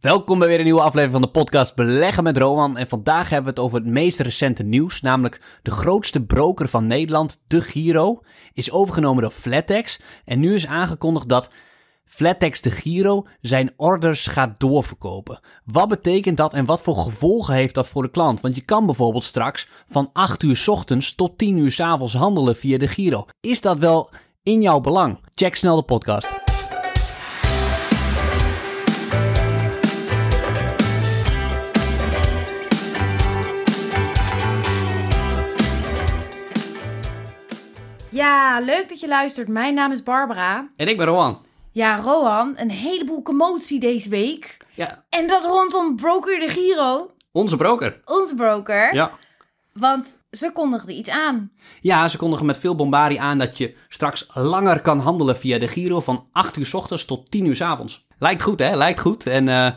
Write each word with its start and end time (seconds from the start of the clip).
Welkom 0.00 0.38
bij 0.38 0.48
weer 0.48 0.58
een 0.58 0.64
nieuwe 0.64 0.80
aflevering 0.80 1.12
van 1.12 1.22
de 1.22 1.38
podcast 1.38 1.74
Beleggen 1.74 2.22
met 2.22 2.36
Roman. 2.36 2.76
En 2.76 2.88
vandaag 2.88 3.28
hebben 3.28 3.54
we 3.54 3.60
het 3.60 3.68
over 3.68 3.78
het 3.78 3.92
meest 3.92 4.20
recente 4.20 4.62
nieuws, 4.62 5.00
namelijk 5.00 5.40
de 5.62 5.70
grootste 5.70 6.24
broker 6.24 6.68
van 6.68 6.86
Nederland, 6.86 7.42
De 7.46 7.60
Giro, 7.60 8.20
is 8.52 8.70
overgenomen 8.70 9.22
door 9.22 9.32
Flatex. 9.32 10.00
En 10.24 10.40
nu 10.40 10.54
is 10.54 10.66
aangekondigd 10.66 11.28
dat 11.28 11.50
Flatex 12.04 12.60
De 12.60 12.70
Giro 12.70 13.26
zijn 13.40 13.72
orders 13.76 14.26
gaat 14.26 14.60
doorverkopen. 14.60 15.40
Wat 15.64 15.88
betekent 15.88 16.36
dat 16.36 16.52
en 16.52 16.64
wat 16.64 16.82
voor 16.82 16.96
gevolgen 16.96 17.54
heeft 17.54 17.74
dat 17.74 17.88
voor 17.88 18.02
de 18.02 18.10
klant? 18.10 18.40
Want 18.40 18.54
je 18.54 18.62
kan 18.62 18.86
bijvoorbeeld 18.86 19.24
straks 19.24 19.68
van 19.88 20.10
8 20.12 20.42
uur 20.42 20.64
ochtends 20.66 21.14
tot 21.14 21.38
10 21.38 21.56
uur 21.56 21.82
avonds 21.82 22.14
handelen 22.14 22.56
via 22.56 22.78
De 22.78 22.88
Giro. 22.88 23.26
Is 23.40 23.60
dat 23.60 23.78
wel 23.78 24.10
in 24.42 24.62
jouw 24.62 24.80
belang? 24.80 25.18
Check 25.34 25.54
snel 25.54 25.76
de 25.76 25.82
podcast. 25.82 26.49
Ja, 38.10 38.60
leuk 38.60 38.88
dat 38.88 39.00
je 39.00 39.08
luistert. 39.08 39.48
Mijn 39.48 39.74
naam 39.74 39.92
is 39.92 40.02
Barbara. 40.02 40.68
En 40.76 40.88
ik 40.88 40.96
ben 40.96 41.06
Rowan. 41.06 41.42
Ja, 41.72 41.96
Rohan, 41.96 42.52
een 42.56 42.70
heleboel 42.70 43.22
commotie 43.22 43.80
deze 43.80 44.08
week. 44.08 44.56
Ja, 44.74 45.04
En 45.08 45.26
dat 45.26 45.44
rondom 45.44 45.96
Broker 45.96 46.38
de 46.40 46.48
Giro, 46.48 47.10
onze 47.32 47.56
broker. 47.56 48.00
onze 48.04 48.34
broker. 48.34 48.94
Ja. 48.94 49.10
Want 49.72 50.18
ze 50.30 50.50
kondigden 50.52 50.94
iets 50.96 51.10
aan. 51.10 51.50
Ja, 51.80 52.08
ze 52.08 52.16
kondigen 52.16 52.46
met 52.46 52.56
veel 52.56 52.74
bombardie 52.76 53.20
aan 53.20 53.38
dat 53.38 53.58
je 53.58 53.74
straks 53.88 54.26
langer 54.34 54.80
kan 54.80 54.98
handelen 55.00 55.36
via 55.36 55.58
de 55.58 55.68
Giro 55.68 56.00
van 56.00 56.26
8 56.32 56.56
uur 56.56 56.66
's 56.66 56.74
ochtends 56.74 57.04
tot 57.04 57.30
10 57.30 57.44
uur 57.44 57.56
's 57.56 57.60
avonds. 57.60 58.06
Lijkt 58.18 58.42
goed, 58.42 58.58
hè? 58.58 58.76
Lijkt 58.76 59.00
goed. 59.00 59.26
En 59.26 59.48
eh, 59.48 59.70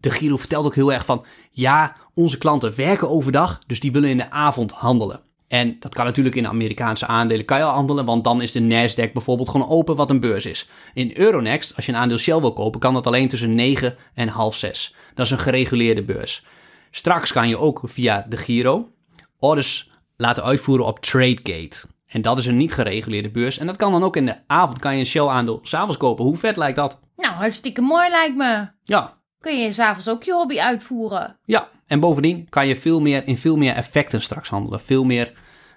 de 0.00 0.10
Giro 0.10 0.36
vertelt 0.36 0.66
ook 0.66 0.74
heel 0.74 0.92
erg 0.92 1.04
van, 1.04 1.24
ja, 1.50 1.96
onze 2.14 2.38
klanten 2.38 2.76
werken 2.76 3.08
overdag, 3.10 3.58
dus 3.66 3.80
die 3.80 3.92
willen 3.92 4.10
in 4.10 4.16
de 4.16 4.30
avond 4.30 4.72
handelen. 4.72 5.20
En 5.48 5.76
dat 5.80 5.94
kan 5.94 6.04
natuurlijk 6.04 6.36
in 6.36 6.46
Amerikaanse 6.46 7.06
aandelen 7.06 7.44
kan 7.44 7.58
je 7.58 7.64
al 7.64 7.72
handelen, 7.74 8.04
want 8.04 8.24
dan 8.24 8.42
is 8.42 8.52
de 8.52 8.60
Nasdaq 8.60 9.12
bijvoorbeeld 9.12 9.48
gewoon 9.48 9.68
open 9.68 9.96
wat 9.96 10.10
een 10.10 10.20
beurs 10.20 10.46
is. 10.46 10.68
In 10.94 11.10
Euronext, 11.14 11.76
als 11.76 11.86
je 11.86 11.92
een 11.92 11.98
aandeel 11.98 12.18
Shell 12.18 12.40
wil 12.40 12.52
kopen, 12.52 12.80
kan 12.80 12.94
dat 12.94 13.06
alleen 13.06 13.28
tussen 13.28 13.54
9 13.54 13.96
en 14.14 14.28
half 14.28 14.56
6. 14.56 14.94
Dat 15.14 15.26
is 15.26 15.32
een 15.32 15.38
gereguleerde 15.38 16.02
beurs. 16.02 16.44
Straks 16.90 17.32
kan 17.32 17.48
je 17.48 17.56
ook 17.58 17.80
via 17.84 18.26
de 18.28 18.36
Giro 18.36 18.92
orders 19.38 19.90
laten 20.16 20.42
uitvoeren 20.44 20.86
op 20.86 21.00
TradeGate. 21.00 21.86
En 22.06 22.22
dat 22.22 22.38
is 22.38 22.46
een 22.46 22.56
niet 22.56 22.72
gereguleerde 22.74 23.30
beurs. 23.30 23.58
En 23.58 23.66
dat 23.66 23.76
kan 23.76 23.92
dan 23.92 24.02
ook 24.04 24.16
in 24.16 24.26
de 24.26 24.36
avond, 24.46 24.78
kan 24.78 24.92
je 24.94 24.98
een 24.98 25.06
Shell-aandeel 25.06 25.60
s'avonds 25.62 25.96
kopen. 25.96 26.24
Hoe 26.24 26.36
vet 26.36 26.56
lijkt 26.56 26.76
dat? 26.76 26.98
Nou, 27.16 27.34
hartstikke 27.34 27.80
mooi 27.80 28.08
lijkt 28.10 28.36
me. 28.36 28.68
Ja, 28.84 29.16
Kun 29.40 29.58
je 29.58 29.72
s'avonds 29.72 30.08
ook 30.08 30.22
je 30.22 30.32
hobby 30.32 30.58
uitvoeren. 30.60 31.38
ja. 31.44 31.68
En 31.88 32.00
bovendien 32.00 32.48
kan 32.48 32.66
je 32.66 32.76
veel 32.76 33.00
meer, 33.00 33.26
in 33.26 33.38
veel 33.38 33.56
meer 33.56 33.74
effecten 33.74 34.22
straks 34.22 34.48
handelen. 34.48 34.80
Veel 34.80 35.04
meer 35.04 35.32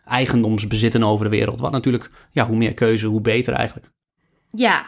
eigendomsbezitten 0.05 1.03
over 1.03 1.25
de 1.25 1.31
wereld. 1.31 1.59
Wat 1.59 1.71
natuurlijk, 1.71 2.11
ja, 2.31 2.45
hoe 2.45 2.57
meer 2.57 2.73
keuze, 2.73 3.07
hoe 3.07 3.21
beter 3.21 3.53
eigenlijk. 3.53 3.89
Ja. 4.51 4.85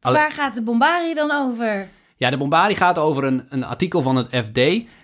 Waar 0.00 0.32
gaat 0.32 0.54
de 0.54 0.62
Bombari 0.62 1.14
dan 1.14 1.30
over? 1.30 1.88
Ja, 2.16 2.30
de 2.30 2.36
Bombardie 2.36 2.76
gaat 2.76 2.98
over 2.98 3.24
een, 3.24 3.46
een 3.48 3.64
artikel 3.64 4.02
van 4.02 4.16
het 4.16 4.28
FD 4.30 4.60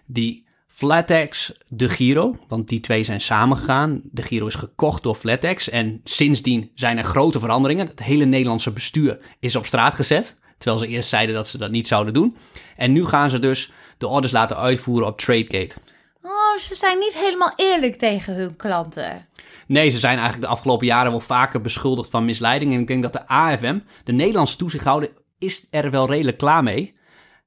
die 0.06 0.46
Flatex 0.66 1.52
de 1.68 1.88
Giro, 1.88 2.38
want 2.48 2.68
die 2.68 2.80
twee 2.80 3.04
zijn 3.04 3.20
samengegaan. 3.20 4.00
De 4.04 4.22
Giro 4.22 4.46
is 4.46 4.54
gekocht 4.54 5.02
door 5.02 5.14
Flatex 5.14 5.68
en 5.68 6.00
sindsdien 6.04 6.70
zijn 6.74 6.98
er 6.98 7.04
grote 7.04 7.38
veranderingen. 7.38 7.86
Het 7.86 8.02
hele 8.02 8.24
Nederlandse 8.24 8.72
bestuur 8.72 9.18
is 9.40 9.56
op 9.56 9.66
straat 9.66 9.94
gezet, 9.94 10.36
terwijl 10.58 10.84
ze 10.84 10.88
eerst 10.88 11.08
zeiden 11.08 11.34
dat 11.34 11.48
ze 11.48 11.58
dat 11.58 11.70
niet 11.70 11.88
zouden 11.88 12.14
doen. 12.14 12.36
En 12.76 12.92
nu 12.92 13.06
gaan 13.06 13.30
ze 13.30 13.38
dus 13.38 13.72
de 13.98 14.06
orders 14.06 14.32
laten 14.32 14.56
uitvoeren 14.56 15.06
op 15.06 15.18
TradeGate. 15.18 15.76
Oh, 16.22 16.58
ze 16.58 16.74
zijn 16.74 16.98
niet 16.98 17.14
helemaal 17.14 17.52
eerlijk 17.56 17.96
tegen 17.98 18.34
hun 18.34 18.56
klanten. 18.56 19.26
Nee, 19.66 19.88
ze 19.88 19.98
zijn 19.98 20.16
eigenlijk 20.16 20.46
de 20.46 20.52
afgelopen 20.52 20.86
jaren 20.86 21.10
wel 21.10 21.20
vaker 21.20 21.60
beschuldigd 21.60 22.10
van 22.10 22.24
misleiding. 22.24 22.72
En 22.74 22.80
ik 22.80 22.86
denk 22.86 23.02
dat 23.02 23.12
de 23.12 23.28
AFM, 23.28 23.78
de 24.04 24.12
Nederlandse 24.12 24.56
toezichthouder, 24.56 25.12
is 25.38 25.66
er 25.70 25.90
wel 25.90 26.06
redelijk 26.06 26.38
klaar 26.38 26.62
mee. 26.62 26.96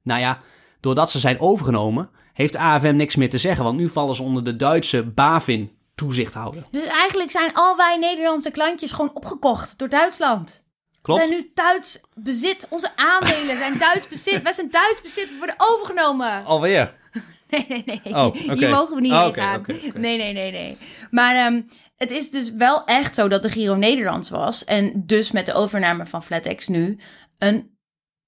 Nou 0.04 0.20
ja, 0.20 0.42
doordat 0.80 1.12
ze 1.12 1.20
zijn 1.20 1.40
overgenomen, 1.40 2.10
heeft 2.34 2.54
de 2.54 2.60
AFM 2.60 2.96
niks 2.96 3.16
meer 3.16 3.30
te 3.30 3.38
zeggen. 3.38 3.64
Want 3.64 3.78
nu 3.78 3.90
vallen 3.90 4.16
ze 4.16 4.24
onder 4.24 4.44
de 4.44 4.56
Duitse 4.56 5.04
BaFin 5.04 5.78
toezichthouder. 5.96 6.64
Dus 6.72 6.84
eigenlijk 6.86 7.32
zijn 7.32 7.54
al 7.54 7.78
wij 7.78 7.98
Nederlandse 7.98 8.52
klantjes 8.52 8.92
gewoon 8.92 9.12
opgekocht 9.14 9.78
door 9.78 9.90
Duitsland. 9.90 10.64
Klopt? 11.02 11.22
We 11.22 11.28
zijn 11.28 11.40
nu 11.40 11.52
Duits 11.54 12.02
bezit. 12.14 12.68
Onze 12.70 12.92
aandelen 12.96 13.58
zijn 13.58 13.78
Duits 13.78 14.08
bezit. 14.08 14.42
Wij 14.42 14.54
zijn 14.54 14.72
Duits 14.72 15.02
bezit. 15.02 15.30
We 15.30 15.38
worden 15.38 15.56
overgenomen. 15.58 16.46
Alweer? 16.46 16.98
Nee, 17.50 17.66
nee, 17.68 17.84
nee. 17.86 18.16
Oh. 18.16 18.36
Hier 18.36 18.70
mogen 18.70 18.96
we 18.96 19.02
niet 19.02 19.12
Oh, 19.12 19.34
gaan. 19.34 19.66
Nee, 19.94 20.18
nee, 20.18 20.34
nee, 20.34 20.52
nee. 20.52 20.78
Maar 21.12 21.36
ehm, 21.36 21.62
het 21.96 22.12
is 22.12 22.32
dus 22.32 22.52
wel 22.52 22.86
echt 22.86 23.16
zo 23.16 23.28
dat 23.28 23.44
de 23.44 23.50
Giro 23.50 23.76
Nederlands 23.76 24.30
was. 24.30 24.66
En 24.66 25.06
dus 25.06 25.32
met 25.32 25.46
de 25.46 25.54
overname 25.54 26.06
van 26.06 26.24
FlatEx 26.24 26.68
nu 26.68 27.00
een 27.38 27.78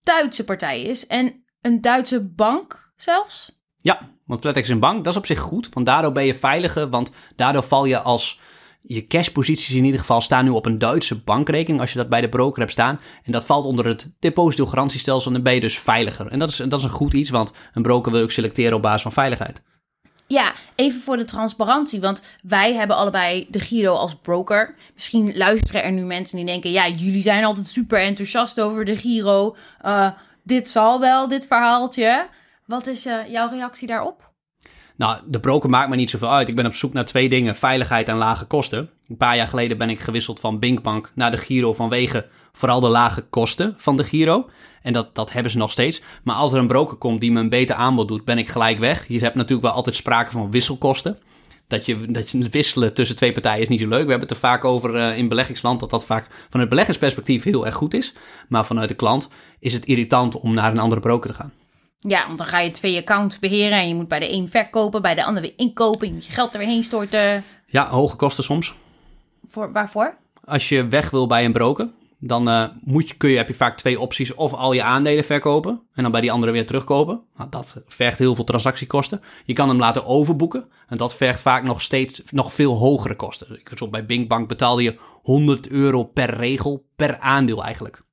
Duitse 0.04 0.44
partij 0.44 0.82
is. 0.82 1.08
En 1.08 1.44
een 1.62 1.82
Duitse 1.82 2.24
bank 2.24 2.92
zelfs. 2.96 3.62
Ja, 3.78 4.00
want 4.26 4.42
Flatex 4.42 4.68
is 4.68 4.74
een 4.74 4.80
bank, 4.80 5.04
dat 5.04 5.14
is 5.14 5.20
op 5.20 5.26
zich 5.26 5.40
goed. 5.40 5.70
Want 5.70 5.86
daardoor 5.86 6.12
ben 6.12 6.26
je 6.26 6.36
veiliger, 6.36 6.90
want 6.90 7.10
daardoor 7.36 7.64
val 7.64 7.86
je 7.86 8.00
als... 8.00 8.40
Je 8.82 9.08
cashposities 9.08 9.76
in 9.76 9.86
ieder 9.86 10.00
geval 10.00 10.22
staan 10.22 10.44
nu 10.44 10.50
op 10.50 10.66
een 10.66 10.78
Duitse 10.78 11.24
bankrekening 11.24 11.82
als 11.82 11.92
je 11.92 11.98
dat 11.98 12.10
bij 12.10 12.22
de 12.22 12.30
broker 12.30 12.60
hebt 12.60 12.72
staan. 12.72 13.00
En 13.24 13.32
dat 13.32 13.46
valt 13.46 13.66
onder 13.66 13.86
het 13.86 14.12
depositogarantiestelsel 14.20 15.28
en 15.28 15.34
dan 15.34 15.44
ben 15.44 15.54
je 15.54 15.60
dus 15.60 15.80
veiliger. 15.80 16.28
En 16.28 16.40
dat 16.40 16.50
is, 16.50 16.58
dat 16.58 16.80
is 16.80 16.84
een 16.84 16.90
goed 16.90 17.14
iets, 17.14 17.30
want 17.30 17.52
een 17.74 17.82
broker 17.82 18.12
wil 18.12 18.22
ook 18.22 18.32
selecteren 18.32 18.76
op 18.76 18.82
basis 18.82 19.02
van 19.02 19.12
veiligheid. 19.12 19.62
Ja, 20.28 20.54
even 20.76 21.02
voor 21.02 21.18
de 21.18 21.26
transparantie, 21.26 22.02
want 22.02 22.22
wij 22.44 22.74
hebben 22.74 22.96
allebei 22.96 23.48
de 23.50 23.60
Giro 23.60 23.94
als 23.94 24.16
broker. 24.16 24.76
Misschien 24.94 25.38
luisteren 25.38 25.84
er 25.84 25.92
nu 25.92 26.04
mensen 26.04 26.38
die 26.38 26.46
denken, 26.46 26.72
ja, 26.72 26.88
jullie 26.88 27.22
zijn 27.22 27.44
altijd 27.44 27.68
super 27.68 28.02
enthousiast 28.02 28.62
over 28.62 28.86
de 28.86 28.98
Giro. 28.98 29.56
Eh, 29.82 30.10
dit 30.44 30.70
zal 30.70 31.00
wel, 31.00 31.28
dit 31.28 31.48
verhaaltje. 31.48 32.28
Wat 32.66 32.88
is 32.88 33.06
eh, 33.06 33.28
jouw 33.28 33.50
reactie 33.50 33.88
daarop? 33.88 34.31
Nou, 35.02 35.18
de 35.26 35.40
broker 35.40 35.70
maakt 35.70 35.90
me 35.90 35.96
niet 35.96 36.10
zoveel 36.10 36.32
uit. 36.32 36.48
Ik 36.48 36.56
ben 36.56 36.66
op 36.66 36.74
zoek 36.74 36.94
naar 36.94 37.06
twee 37.06 37.30
dingen: 37.30 37.56
veiligheid 37.56 38.08
en 38.08 38.16
lage 38.16 38.46
kosten. 38.46 38.90
Een 39.10 39.18
paar 39.18 39.36
jaar 39.36 39.48
geleden 39.48 39.78
ben 39.78 39.90
ik 39.90 40.00
gewisseld 40.00 40.40
van 40.40 40.60
Binkbank 40.60 41.12
naar 41.16 41.32
de 41.32 41.38
Giro 41.38 41.74
vanwege 41.74 42.28
vooral 42.54 42.80
de 42.80 42.88
lage 42.88 43.22
kosten 43.22 43.74
van 43.78 43.98
de 43.98 44.04
Giro. 44.04 44.50
En 44.82 44.94
dat, 44.94 45.16
dat 45.16 45.32
hebben 45.32 45.52
ze 45.52 45.58
nog 45.58 45.72
steeds. 45.72 46.02
Maar 46.24 46.36
als 46.36 46.52
er 46.52 46.60
een 46.60 46.68
broker 46.68 46.98
komt 46.98 47.22
die 47.22 47.32
me 47.32 47.40
een 47.40 47.50
beter 47.50 47.76
aanbod 47.76 48.08
doet, 48.08 48.26
ben 48.26 48.38
ik 48.38 48.50
gelijk 48.50 48.78
weg. 48.78 49.08
Je 49.08 49.20
hebt 49.20 49.36
natuurlijk 49.36 49.62
wel 49.62 49.76
altijd 49.76 49.96
sprake 49.96 50.32
van 50.32 50.52
wisselkosten. 50.52 51.18
Dat 51.68 51.86
je, 51.86 52.12
dat 52.12 52.32
je 52.32 52.50
wisselen 52.50 52.94
tussen 52.94 53.16
twee 53.16 53.32
partijen 53.32 53.62
is 53.62 53.68
niet 53.68 53.80
zo 53.80 53.88
leuk. 53.88 54.04
We 54.04 54.10
hebben 54.10 54.28
het 54.28 54.38
er 54.38 54.50
vaak 54.50 54.66
over 54.66 54.96
eh, 54.96 55.18
in 55.18 55.28
beleggingsland 55.28 55.80
dat 55.80 55.90
dat 55.90 56.06
vaak 56.06 56.28
van 56.50 56.60
het 56.60 56.70
beleggersperspectief 56.70 57.44
heel 57.44 57.66
erg 57.66 57.76
goed 57.76 57.94
is. 57.94 58.14
Maar 58.48 58.66
vanuit 58.66 58.90
de 58.90 58.96
klant 58.96 59.30
is 59.60 59.74
het 59.74 59.86
irritant 59.86 60.40
om 60.40 60.54
naar 60.54 60.72
een 60.72 60.80
andere 60.80 61.02
broker 61.02 61.30
te 61.30 61.36
gaan. 61.36 61.54
Ja, 62.08 62.26
want 62.26 62.38
dan 62.38 62.48
ga 62.48 62.60
je 62.60 62.72
twee 62.72 62.98
accounts 62.98 63.40
beheren 63.40 63.78
en 63.78 63.88
je 63.88 63.96
moet 63.96 64.08
bij 64.08 64.20
de 64.20 64.34
een 64.34 64.50
verkopen, 64.50 65.02
bij 65.02 65.16
de 65.16 65.24
ander 65.24 65.42
weer 65.42 65.54
inkopen. 65.56 66.08
Je 66.08 66.14
moet 66.14 66.26
je 66.26 66.34
geld 66.34 66.54
er 66.54 66.60
weer 66.60 66.68
heen 66.68 66.84
storten. 66.84 67.44
Ja, 67.68 67.90
hoge 67.90 68.16
kosten 68.16 68.44
soms. 68.44 68.74
Voor, 69.48 69.72
waarvoor? 69.72 70.18
Als 70.44 70.70
je 70.70 70.88
weg 70.88 71.10
wil 71.10 71.28
bij 71.28 71.46
een 71.46 71.52
broker, 71.52 71.90
dan 72.20 72.50
eh, 72.50 72.68
moet 72.84 73.08
je, 73.08 73.16
kun 73.16 73.30
je, 73.30 73.38
heb 73.38 73.48
je 73.48 73.54
vaak 73.54 73.78
twee 73.78 74.00
opties. 74.00 74.36
Of 74.36 74.54
al 74.54 74.74
je 74.74 74.84
aandelen 74.84 75.24
verkopen 75.24 75.82
en 75.94 76.04
dan 76.04 76.12
bij 76.12 76.22
die 76.22 76.32
andere 76.32 76.52
weer 76.52 76.66
terugkopen. 76.66 77.22
Nou, 77.36 77.50
dat 77.50 77.82
vergt 77.88 78.18
heel 78.18 78.36
veel 78.36 78.44
transactiekosten. 78.44 79.22
Je 79.46 79.54
kan 79.54 79.70
hem 79.70 79.80
laten 79.80 80.06
overboeken. 80.06 80.66
En 80.88 80.98
dat 80.98 81.16
vergt 81.16 81.42
vaak 81.42 81.64
nog 81.64 81.82
steeds 81.82 82.22
nog 82.30 82.54
veel 82.54 82.78
hogere 82.78 83.16
kosten. 83.16 83.60
Ik 83.60 83.90
bij 83.90 84.06
Binkbank 84.06 84.48
betaalde 84.48 84.84
je 84.84 84.98
100 85.22 85.68
euro 85.68 86.04
per 86.04 86.36
regel 86.36 86.86
per 86.96 87.20
aandeel 87.20 87.64
eigenlijk. 87.64 88.04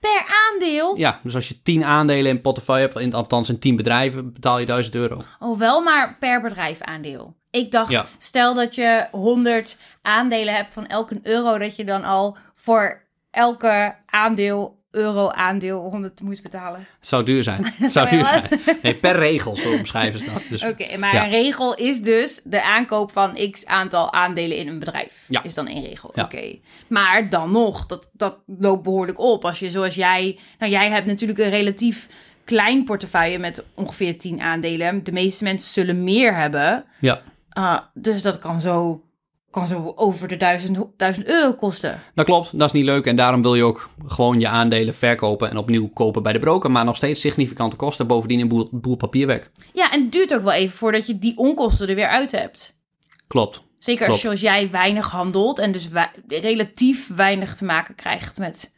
Per 0.00 0.24
aandeel? 0.50 0.96
Ja, 0.96 1.20
dus 1.22 1.34
als 1.34 1.48
je 1.48 1.62
10 1.62 1.84
aandelen 1.84 2.30
in 2.30 2.40
portefeuille 2.40 2.86
hebt, 2.86 2.98
in, 3.00 3.14
althans 3.14 3.48
in 3.48 3.58
10 3.58 3.76
bedrijven, 3.76 4.32
betaal 4.32 4.58
je 4.58 4.66
1000 4.66 4.94
euro. 4.94 5.22
Oh, 5.38 5.58
wel 5.58 5.80
maar 5.82 6.16
per 6.20 6.40
bedrijf 6.40 6.80
aandeel. 6.80 7.34
Ik 7.50 7.70
dacht, 7.70 7.90
Ja. 7.90 8.06
stel 8.18 8.54
dat 8.54 8.74
je 8.74 9.06
100 9.10 9.76
aandelen 10.02 10.54
hebt 10.54 10.70
van 10.70 10.86
elk 10.86 11.10
een 11.10 11.20
euro, 11.22 11.58
dat 11.58 11.76
je 11.76 11.84
dan 11.84 12.04
al 12.04 12.36
voor 12.54 13.02
elke 13.30 13.94
aandeel, 14.06 14.79
euro 14.90 15.28
aandeel 15.28 15.80
100 15.80 16.20
moest 16.20 16.42
betalen. 16.42 16.86
Zou 17.00 17.24
duur 17.24 17.42
zijn. 17.42 17.74
Zou 17.90 18.08
duur 18.08 18.26
zijn. 18.26 18.44
Nee, 18.82 18.94
per 18.94 19.16
regel, 19.18 19.56
zo 19.56 19.72
omschrijven 19.72 20.20
ze 20.20 20.26
dat. 20.32 20.42
Dus, 20.48 20.62
Oké, 20.62 20.96
maar 20.96 21.14
Ja. 21.14 21.24
een 21.24 21.30
regel 21.30 21.74
is 21.74 22.02
dus 22.02 22.40
de 22.44 22.62
aankoop 22.62 23.12
van 23.12 23.50
x 23.50 23.66
aantal 23.66 24.12
aandelen 24.12 24.56
in 24.56 24.68
een 24.68 24.78
bedrijf. 24.78 25.24
Ja. 25.28 25.42
Is 25.42 25.54
dan 25.54 25.66
één 25.66 25.84
regel. 25.84 26.10
Ja. 26.14 26.24
Oké. 26.24 26.56
Maar 26.86 27.28
dan 27.28 27.50
nog, 27.50 27.86
dat, 27.86 28.10
dat 28.12 28.36
loopt 28.46 28.82
behoorlijk 28.82 29.18
op. 29.18 29.44
Als 29.44 29.58
je 29.58 29.70
zoals 29.70 29.94
jij, 29.94 30.38
nou 30.58 30.72
jij 30.72 30.90
hebt 30.90 31.06
natuurlijk 31.06 31.38
een 31.38 31.50
relatief 31.50 32.08
klein 32.44 32.84
portefeuille 32.84 33.38
met 33.38 33.64
ongeveer 33.74 34.18
10 34.18 34.40
aandelen. 34.40 35.04
De 35.04 35.12
meeste 35.12 35.44
mensen 35.44 35.72
zullen 35.72 36.04
meer 36.04 36.34
hebben. 36.36 36.84
ja. 37.00 37.22
Ah, 37.52 37.78
dus 37.94 38.22
dat 38.22 38.38
kan 38.38 38.60
zo 38.60 39.02
kan 39.50 39.66
zo 39.66 39.92
over 39.96 40.28
de 40.28 40.36
1000, 40.36 40.78
1000 40.96 41.26
euro 41.26 41.52
kosten. 41.52 42.00
Dat 42.14 42.26
klopt, 42.26 42.58
dat 42.58 42.68
is 42.68 42.74
niet 42.74 42.84
leuk. 42.84 43.06
En 43.06 43.16
daarom 43.16 43.42
wil 43.42 43.54
je 43.54 43.64
ook 43.64 43.88
gewoon 44.06 44.40
je 44.40 44.48
aandelen 44.48 44.94
verkopen 44.94 45.50
en 45.50 45.56
opnieuw 45.56 45.88
kopen 45.88 46.22
bij 46.22 46.32
de 46.32 46.38
broker. 46.38 46.70
Maar 46.70 46.84
nog 46.84 46.96
steeds 46.96 47.20
significante 47.20 47.76
kosten. 47.76 48.06
Bovendien 48.06 48.40
een 48.40 48.48
boel, 48.48 48.68
boel 48.70 48.96
papierwerk. 48.96 49.50
Ja, 49.72 49.92
en 49.92 50.02
het 50.02 50.12
duurt 50.12 50.34
ook 50.34 50.42
wel 50.42 50.52
even 50.52 50.76
voordat 50.76 51.06
je 51.06 51.18
die 51.18 51.36
onkosten 51.36 51.88
er 51.88 51.94
weer 51.94 52.08
uit 52.08 52.32
hebt. 52.32 52.78
Klopt. 53.26 53.62
Zeker 53.78 54.08
als 54.08 54.20
Klopt. 54.20 54.40
je, 54.40 54.46
als 54.48 54.56
jij 54.56 54.70
weinig 54.70 55.10
handelt 55.10 55.58
en 55.58 55.72
dus 55.72 55.88
relatief 56.28 57.08
weinig 57.14 57.56
te 57.56 57.64
maken 57.64 57.94
krijgt 57.94 58.38
met 58.38 58.74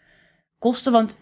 kosten. 0.58 0.92
Want 0.92 1.18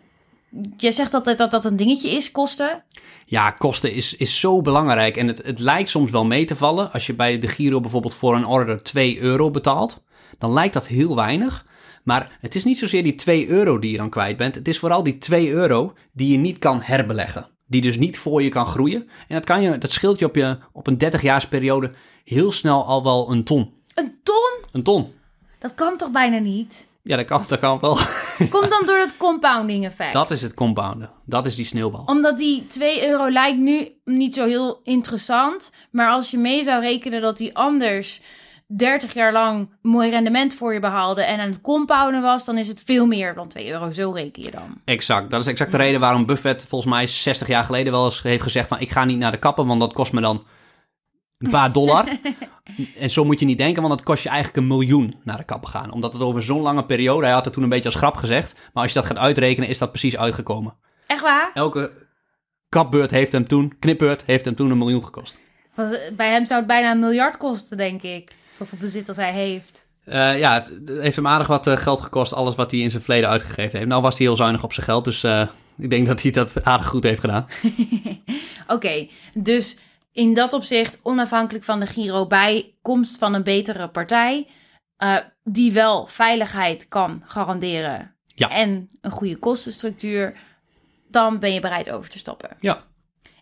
jij 0.76 0.92
zegt 0.92 1.14
altijd 1.14 1.38
dat 1.38 1.50
dat 1.50 1.64
een 1.64 1.76
dingetje 1.76 2.10
is, 2.10 2.30
kosten. 2.30 2.84
Ja, 3.26 3.50
kosten 3.50 3.92
is, 3.92 4.16
is 4.16 4.40
zo 4.40 4.62
belangrijk. 4.62 5.16
En 5.16 5.26
het, 5.26 5.42
het 5.46 5.58
lijkt 5.58 5.88
soms 5.88 6.10
wel 6.10 6.24
mee 6.24 6.44
te 6.44 6.56
vallen. 6.56 6.92
Als 6.92 7.06
je 7.06 7.14
bij 7.14 7.38
de 7.38 7.46
Giro 7.46 7.80
bijvoorbeeld 7.80 8.14
voor 8.14 8.34
een 8.34 8.46
order 8.46 8.82
2 8.82 9.20
euro 9.20 9.50
betaalt, 9.50 10.02
dan 10.38 10.52
lijkt 10.52 10.74
dat 10.74 10.86
heel 10.86 11.16
weinig. 11.16 11.66
Maar 12.04 12.38
het 12.40 12.54
is 12.54 12.64
niet 12.64 12.78
zozeer 12.78 13.02
die 13.02 13.14
2 13.14 13.48
euro 13.48 13.78
die 13.78 13.90
je 13.90 13.96
dan 13.96 14.10
kwijt 14.10 14.36
bent. 14.36 14.54
Het 14.54 14.68
is 14.68 14.78
vooral 14.78 15.02
die 15.02 15.18
2 15.18 15.50
euro 15.50 15.94
die 16.12 16.32
je 16.32 16.38
niet 16.38 16.58
kan 16.58 16.80
herbeleggen. 16.82 17.48
Die 17.66 17.80
dus 17.80 17.98
niet 17.98 18.18
voor 18.18 18.42
je 18.42 18.48
kan 18.48 18.66
groeien. 18.66 19.00
En 19.00 19.34
dat, 19.34 19.44
kan 19.44 19.62
je, 19.62 19.78
dat 19.78 19.92
scheelt 19.92 20.18
je 20.18 20.24
op, 20.24 20.34
je 20.34 20.58
op 20.72 20.86
een 20.86 20.98
30-jaarsperiode 21.04 21.90
heel 22.24 22.52
snel 22.52 22.84
al 22.84 23.02
wel 23.02 23.30
een 23.30 23.44
ton. 23.44 23.72
Een 23.94 24.18
ton? 24.22 24.64
Een 24.72 24.82
ton. 24.82 25.12
Dat 25.58 25.74
kan 25.74 25.96
toch 25.96 26.10
bijna 26.10 26.38
niet? 26.38 26.88
Ja, 27.10 27.16
dat 27.16 27.26
kan, 27.26 27.42
dat 27.48 27.58
kan 27.58 27.80
wel. 27.80 27.98
Komt 28.50 28.70
dan 28.70 28.84
door 28.84 28.96
het 28.96 29.16
compounding 29.16 29.84
effect. 29.84 30.12
Dat 30.12 30.30
is 30.30 30.42
het 30.42 30.54
compounden. 30.54 31.10
Dat 31.24 31.46
is 31.46 31.56
die 31.56 31.64
sneeuwbal. 31.64 32.02
Omdat 32.06 32.38
die 32.38 32.66
2 32.66 33.08
euro 33.08 33.30
lijkt 33.30 33.58
nu 33.58 33.88
niet 34.04 34.34
zo 34.34 34.46
heel 34.46 34.80
interessant. 34.84 35.72
Maar 35.90 36.10
als 36.10 36.30
je 36.30 36.38
mee 36.38 36.64
zou 36.64 36.82
rekenen 36.82 37.20
dat 37.20 37.36
die 37.36 37.56
anders 37.56 38.20
30 38.66 39.14
jaar 39.14 39.32
lang 39.32 39.70
mooi 39.82 40.10
rendement 40.10 40.54
voor 40.54 40.72
je 40.74 40.80
behaalde 40.80 41.22
en 41.22 41.40
aan 41.40 41.48
het 41.48 41.60
compounden 41.60 42.22
was, 42.22 42.44
dan 42.44 42.58
is 42.58 42.68
het 42.68 42.82
veel 42.84 43.06
meer 43.06 43.34
dan 43.34 43.48
2 43.48 43.70
euro. 43.70 43.90
Zo 43.90 44.10
reken 44.10 44.42
je 44.42 44.50
dan. 44.50 44.80
Exact. 44.84 45.30
Dat 45.30 45.40
is 45.40 45.46
exact 45.46 45.70
de 45.70 45.76
reden 45.76 46.00
waarom 46.00 46.26
Buffett 46.26 46.64
volgens 46.68 46.92
mij 46.92 47.06
60 47.06 47.48
jaar 47.48 47.64
geleden 47.64 47.92
wel 47.92 48.04
eens 48.04 48.22
heeft 48.22 48.42
gezegd 48.42 48.68
van 48.68 48.80
ik 48.80 48.90
ga 48.90 49.04
niet 49.04 49.18
naar 49.18 49.32
de 49.32 49.38
kapper, 49.38 49.66
want 49.66 49.80
dat 49.80 49.92
kost 49.92 50.12
me 50.12 50.20
dan 50.20 50.44
een 51.40 51.50
paar 51.50 51.72
dollar. 51.72 52.08
en 52.98 53.10
zo 53.10 53.24
moet 53.24 53.40
je 53.40 53.46
niet 53.46 53.58
denken, 53.58 53.82
want 53.82 53.96
dat 53.96 54.06
kost 54.06 54.22
je 54.22 54.28
eigenlijk 54.28 54.58
een 54.58 54.66
miljoen 54.66 55.14
naar 55.24 55.36
de 55.36 55.44
kapper 55.44 55.70
gaan. 55.70 55.92
Omdat 55.92 56.12
het 56.12 56.22
over 56.22 56.42
zo'n 56.42 56.62
lange 56.62 56.84
periode, 56.84 57.24
hij 57.24 57.34
had 57.34 57.44
het 57.44 57.54
toen 57.54 57.62
een 57.62 57.68
beetje 57.68 57.88
als 57.88 57.98
grap 57.98 58.16
gezegd, 58.16 58.52
maar 58.72 58.82
als 58.82 58.92
je 58.92 58.98
dat 58.98 59.08
gaat 59.08 59.16
uitrekenen 59.16 59.68
is 59.68 59.78
dat 59.78 59.90
precies 59.90 60.16
uitgekomen. 60.16 60.74
Echt 61.06 61.22
waar? 61.22 61.50
Elke 61.54 62.08
kapbeurt 62.68 63.10
heeft 63.10 63.32
hem 63.32 63.48
toen, 63.48 63.78
knipbeurt 63.78 64.24
heeft 64.26 64.44
hem 64.44 64.54
toen 64.54 64.70
een 64.70 64.78
miljoen 64.78 65.04
gekost. 65.04 65.38
Want 65.74 65.92
eh, 65.92 66.12
bij 66.16 66.30
hem 66.30 66.44
zou 66.44 66.58
het 66.58 66.68
bijna 66.68 66.90
een 66.90 66.98
miljard 66.98 67.36
kosten, 67.36 67.76
denk 67.76 68.02
ik. 68.02 68.32
Zoveel 68.48 68.78
bezit 68.78 69.08
als 69.08 69.16
hij 69.16 69.32
heeft. 69.32 69.86
Eh, 70.04 70.38
ja, 70.38 70.54
het, 70.54 70.66
het 70.66 71.00
heeft 71.00 71.16
hem 71.16 71.26
aardig 71.26 71.46
wat 71.46 71.66
eh, 71.66 71.76
geld 71.76 72.00
gekost, 72.00 72.34
alles 72.34 72.54
wat 72.54 72.70
hij 72.70 72.80
in 72.80 72.90
zijn 72.90 73.02
verleden 73.02 73.28
uitgegeven 73.28 73.78
heeft. 73.78 73.90
Nou 73.90 74.02
was 74.02 74.18
hij 74.18 74.26
heel 74.26 74.36
zuinig 74.36 74.62
op 74.62 74.72
zijn 74.72 74.86
geld, 74.86 75.04
dus 75.04 75.24
ik 75.76 75.90
denk 75.90 76.06
dat 76.06 76.22
hij 76.22 76.30
dat 76.30 76.64
aardig 76.64 76.86
goed 76.86 77.04
heeft 77.04 77.20
gedaan. 77.20 77.46
Oké, 78.76 79.08
dus 79.34 79.78
in 80.12 80.34
dat 80.34 80.52
opzicht, 80.52 80.98
onafhankelijk 81.02 81.64
van 81.64 81.80
de 81.80 81.86
Giro, 81.86 82.26
bij 82.26 82.74
komst 82.82 83.18
van 83.18 83.34
een 83.34 83.42
betere 83.42 83.88
partij, 83.88 84.46
eh, 84.96 85.16
die 85.44 85.72
wel 85.72 86.06
veiligheid 86.06 86.88
kan 86.88 87.22
garanderen 87.26 88.14
Ja. 88.26 88.50
en 88.50 88.88
een 89.00 89.10
goede 89.10 89.36
kostenstructuur, 89.36 90.36
dan 91.08 91.38
ben 91.38 91.52
je 91.52 91.60
bereid 91.60 91.90
over 91.90 92.10
te 92.10 92.18
stappen. 92.18 92.50
Ja, 92.58 92.84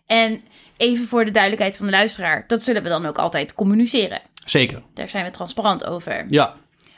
En 0.05 0.41
even 0.77 1.07
voor 1.07 1.25
de 1.25 1.31
duidelijkheid 1.31 1.77
van 1.77 1.85
de 1.85 1.91
luisteraar, 1.91 2.43
dat 2.47 2.63
zullen 2.63 2.83
we 2.83 2.89
dan 2.89 3.05
ook 3.05 3.17
altijd 3.17 3.53
communiceren. 3.53 4.21
zeker. 4.45 4.83
Daar 4.93 5.09
zijn 5.09 5.25
we 5.25 5.31
transparant 5.31 5.85
over. 5.85 6.25
Ja, 6.29 6.55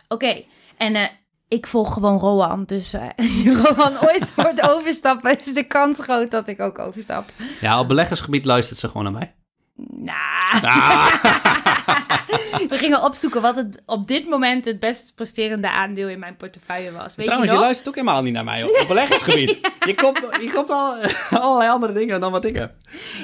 Oké, 0.07 0.43
en 0.77 0.95
eh, 0.95 1.07
ik 1.47 1.67
volg 1.67 1.93
gewoon 1.93 2.19
Roan. 2.19 2.63
Dus 2.65 2.93
eh 2.93 3.07
Roan 3.63 3.97
ooit 4.03 4.35
wordt 4.35 4.61
overstappen, 4.61 5.39
is 5.39 5.53
de 5.53 5.63
kans 5.63 5.99
groot 5.99 6.31
dat 6.31 6.47
ik 6.47 6.59
ook 6.59 6.79
overstap. 6.79 7.29
ja 7.61 7.79
op 7.79 7.87
beleggersgebied 7.87 8.45
luistert 8.45 8.79
ze 8.79 8.87
gewoon 8.87 9.03
naar 9.03 9.11
mij. 9.11 9.35
Nou, 9.89 10.17
Ah. 10.63 11.13
we 12.69 12.77
gingen 12.77 13.03
opzoeken 13.03 13.41
wat 13.41 13.55
het 13.55 13.81
op 13.85 14.07
dit 14.07 14.27
moment 14.29 14.65
het 14.65 14.79
best 14.79 15.15
presterende 15.15 15.69
aandeel 15.69 16.09
in 16.09 16.19
mijn 16.19 16.37
portefeuille 16.37 16.91
was. 16.91 17.15
Weet 17.15 17.25
Trouwens, 17.25 17.51
je 17.51 17.59
luistert 17.59 17.87
ook 17.87 17.95
helemaal 17.95 18.21
niet 18.21 18.33
naar 18.33 18.43
mij 18.43 18.63
op, 18.63 18.77
op 18.81 18.87
beleggersgebied. 18.87 19.59
je 19.87 19.95
komt, 19.95 20.19
je 20.41 20.51
komt 20.53 20.69
al 20.69 20.95
allerlei 21.41 21.69
andere 21.69 21.93
dingen 21.93 22.19
dan 22.19 22.31
wat 22.31 22.45
ik 22.45 22.55
heb. 22.55 22.73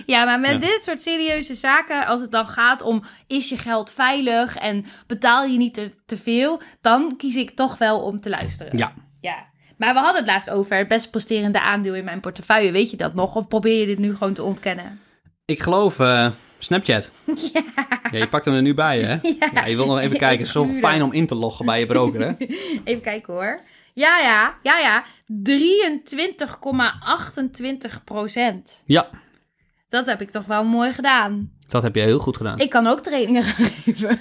Ja, 0.05 0.25
maar 0.25 0.39
met 0.39 0.51
Ja. 0.51 0.57
dit 0.57 0.79
soort 0.83 1.01
serieuze 1.01 1.55
zaken, 1.55 2.05
als 2.05 2.21
het 2.21 2.31
dan 2.31 2.47
gaat 2.47 2.81
om 2.81 3.03
is 3.27 3.49
je 3.49 3.57
geld 3.57 3.91
veilig 3.91 4.55
en 4.57 4.85
betaal 5.07 5.45
je 5.45 5.57
niet 5.57 5.73
te, 5.73 5.91
te 6.05 6.17
veel, 6.17 6.61
dan 6.81 7.13
kies 7.17 7.35
ik 7.35 7.49
toch 7.55 7.77
wel 7.77 7.99
om 7.99 8.21
te 8.21 8.29
luisteren. 8.29 8.77
Ja, 8.77 8.91
Ja. 9.21 9.45
Maar 9.77 9.93
we 9.93 9.99
hadden 9.99 10.21
het 10.23 10.31
laatst 10.31 10.49
over 10.49 10.77
het 10.77 10.87
best 10.87 11.11
presterende 11.11 11.61
aandeel 11.61 11.95
in 11.95 12.03
mijn 12.03 12.19
portefeuille. 12.19 12.71
Weet 12.71 12.91
je 12.91 12.97
dat 12.97 13.13
nog? 13.13 13.35
Of 13.35 13.47
probeer 13.47 13.79
je 13.79 13.85
dit 13.85 13.99
nu 13.99 14.15
gewoon 14.15 14.33
te 14.33 14.43
ontkennen? 14.43 14.99
ik 15.45 15.61
geloof 15.61 15.99
eh, 15.99 16.31
Snapchat. 16.59 17.11
Ja. 18.11 18.17
je 18.19 18.27
pakt 18.27 18.45
hem 18.45 18.53
er 18.53 18.61
nu 18.61 18.73
bij, 18.73 18.99
hè? 19.01 19.17
Ja, 19.53 19.65
je 19.65 19.75
wil 19.75 19.85
nog 19.85 19.99
even 19.99 20.17
kijken. 20.17 20.37
Het 20.37 20.47
is 20.47 20.51
zo 20.51 20.65
fijn 20.65 21.01
om 21.03 21.13
in 21.13 21.27
te 21.27 21.35
loggen 21.35 21.65
bij 21.65 21.79
je 21.79 21.85
broker, 21.85 22.21
hè? 22.21 22.33
Even 22.83 23.01
kijken 23.01 23.33
hoor. 23.33 23.59
Ja, 23.93 24.19
ja, 24.19 24.55
ja, 24.63 24.77
ja. 24.79 25.03
23,28 26.61 28.03
procent. 28.03 28.83
Ja, 28.85 29.09
Dat 29.89 30.05
heb 30.05 30.21
ik 30.21 30.31
toch 30.31 30.45
wel 30.45 30.63
mooi 30.63 30.93
gedaan. 30.93 31.51
dat 31.67 31.83
heb 31.83 31.95
je 31.95 32.01
heel 32.01 32.19
goed 32.19 32.37
gedaan. 32.37 32.59
Ik 32.59 32.69
kan 32.69 32.87
ook 32.87 32.99
trainingen 33.01 33.43
geven. 33.43 34.19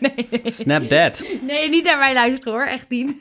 nee, 0.00 0.40
Snap 0.44 0.82
that. 0.82 1.24
nee, 1.42 1.68
niet 1.68 1.84
naar 1.84 1.98
mij 1.98 2.12
luisteren 2.14 2.52
hoor. 2.52 2.64
Echt 2.66 2.88
niet. 2.88 3.16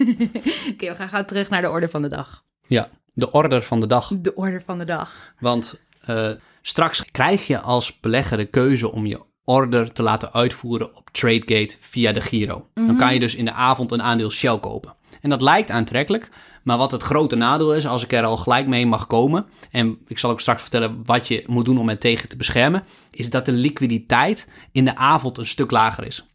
Oké, 0.71 0.89
we 0.89 0.95
gaan 0.95 1.09
gauw 1.09 1.25
terug 1.25 1.49
naar 1.49 1.61
de 1.61 1.69
orde 1.69 1.89
van 1.89 2.01
de 2.01 2.09
dag. 2.09 2.43
Ja, 2.67 2.89
de 3.13 3.31
order 3.31 3.63
van 3.63 3.79
de 3.79 3.87
dag. 3.87 4.11
De 4.17 4.35
orde 4.35 4.61
van 4.65 4.77
de 4.77 4.85
dag. 4.85 5.33
Want 5.39 5.79
eh, 6.05 6.29
straks 6.67 7.05
krijg 7.11 7.47
je 7.47 7.59
als 7.59 7.99
belegger 7.99 8.37
de 8.37 8.45
keuze 8.45 8.91
om 8.91 9.05
je 9.05 9.19
order 9.43 9.91
te 9.91 10.03
laten 10.03 10.33
uitvoeren 10.33 10.95
op 10.95 11.09
TradeGate 11.09 11.75
via 11.79 12.11
de 12.11 12.21
Giro. 12.21 12.67
Dan 12.73 12.97
kan 12.97 13.13
je 13.13 13.19
dus 13.19 13.35
in 13.35 13.45
de 13.45 13.51
avond 13.51 13.91
een 13.91 14.01
aandeel 14.01 14.31
Shell 14.31 14.59
kopen. 14.59 14.95
En 15.21 15.29
dat 15.29 15.41
lijkt 15.41 15.69
aantrekkelijk, 15.71 16.29
maar 16.63 16.77
wat 16.77 16.91
het 16.91 17.01
grote 17.01 17.35
nadeel 17.35 17.73
is, 17.75 17.87
als 17.87 18.03
ik 18.03 18.11
er 18.11 18.23
al 18.23 18.37
gelijk 18.37 18.67
mee 18.67 18.85
mag 18.85 19.07
komen, 19.07 19.45
en 19.71 19.97
ik 20.07 20.17
zal 20.17 20.31
ook 20.31 20.39
straks 20.39 20.61
vertellen 20.61 21.01
wat 21.05 21.27
je 21.27 21.43
moet 21.47 21.65
doen 21.65 21.77
om 21.77 21.89
het 21.89 21.99
tegen 21.99 22.29
te 22.29 22.35
beschermen, 22.35 22.83
is 23.11 23.29
dat 23.29 23.45
de 23.45 23.51
liquiditeit 23.51 24.49
in 24.71 24.85
de 24.85 24.95
avond 24.95 25.37
een 25.37 25.47
stuk 25.47 25.71
lager 25.71 26.05
is. 26.05 26.25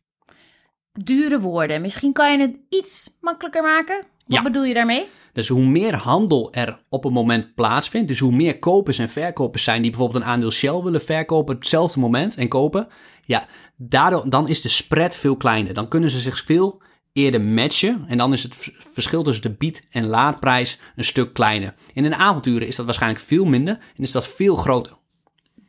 Dure 0.92 1.40
woorden. 1.40 1.80
Misschien 1.80 2.12
kan 2.12 2.32
je 2.32 2.38
het 2.38 2.56
iets 2.68 3.10
makkelijker 3.20 3.62
maken. 3.62 3.96
Wat 3.96 4.04
Ja. 4.26 4.42
bedoel 4.42 4.64
je 4.64 4.74
daarmee? 4.74 5.06
Dus 5.32 5.48
hoe 5.48 5.66
meer 5.66 5.94
handel 5.94 6.52
er 6.52 6.82
op 6.88 7.04
een 7.04 7.12
moment 7.12 7.54
plaatsvindt, 7.54 8.08
dus 8.08 8.18
hoe 8.18 8.32
meer 8.32 8.58
kopers 8.58 8.98
en 8.98 9.08
verkopers 9.08 9.64
zijn 9.64 9.82
die 9.82 9.90
bijvoorbeeld 9.90 10.22
een 10.22 10.28
aandeel 10.28 10.50
Shell 10.50 10.82
willen 10.82 11.02
verkopen 11.02 11.54
op 11.54 11.60
hetzelfde 11.60 12.00
moment 12.00 12.34
en 12.34 12.48
kopen, 12.48 12.88
ja, 13.24 13.46
daardoor, 13.76 14.30
dan 14.30 14.48
is 14.48 14.60
de 14.60 14.68
spread 14.68 15.16
veel 15.16 15.36
kleiner. 15.36 15.74
Dan 15.74 15.88
kunnen 15.88 16.10
ze 16.10 16.20
zich 16.20 16.44
veel 16.44 16.82
eerder 17.12 17.40
matchen 17.40 18.04
en 18.06 18.18
dan 18.18 18.32
is 18.32 18.42
het 18.42 18.56
verschil 18.92 19.22
tussen 19.22 19.42
de 19.42 19.56
bied- 19.56 19.86
en 19.90 20.06
laadprijs 20.06 20.80
een 20.96 21.04
stuk 21.04 21.32
kleiner. 21.32 21.74
In 21.92 22.04
een 22.04 22.14
avonturen 22.14 22.66
is 22.66 22.76
dat 22.76 22.84
waarschijnlijk 22.84 23.24
veel 23.24 23.44
minder 23.44 23.74
en 23.74 24.02
is 24.02 24.12
dat 24.12 24.28
veel 24.28 24.56
groter. 24.56 24.98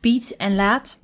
Bied 0.00 0.36
en 0.36 0.54
laat. 0.54 1.00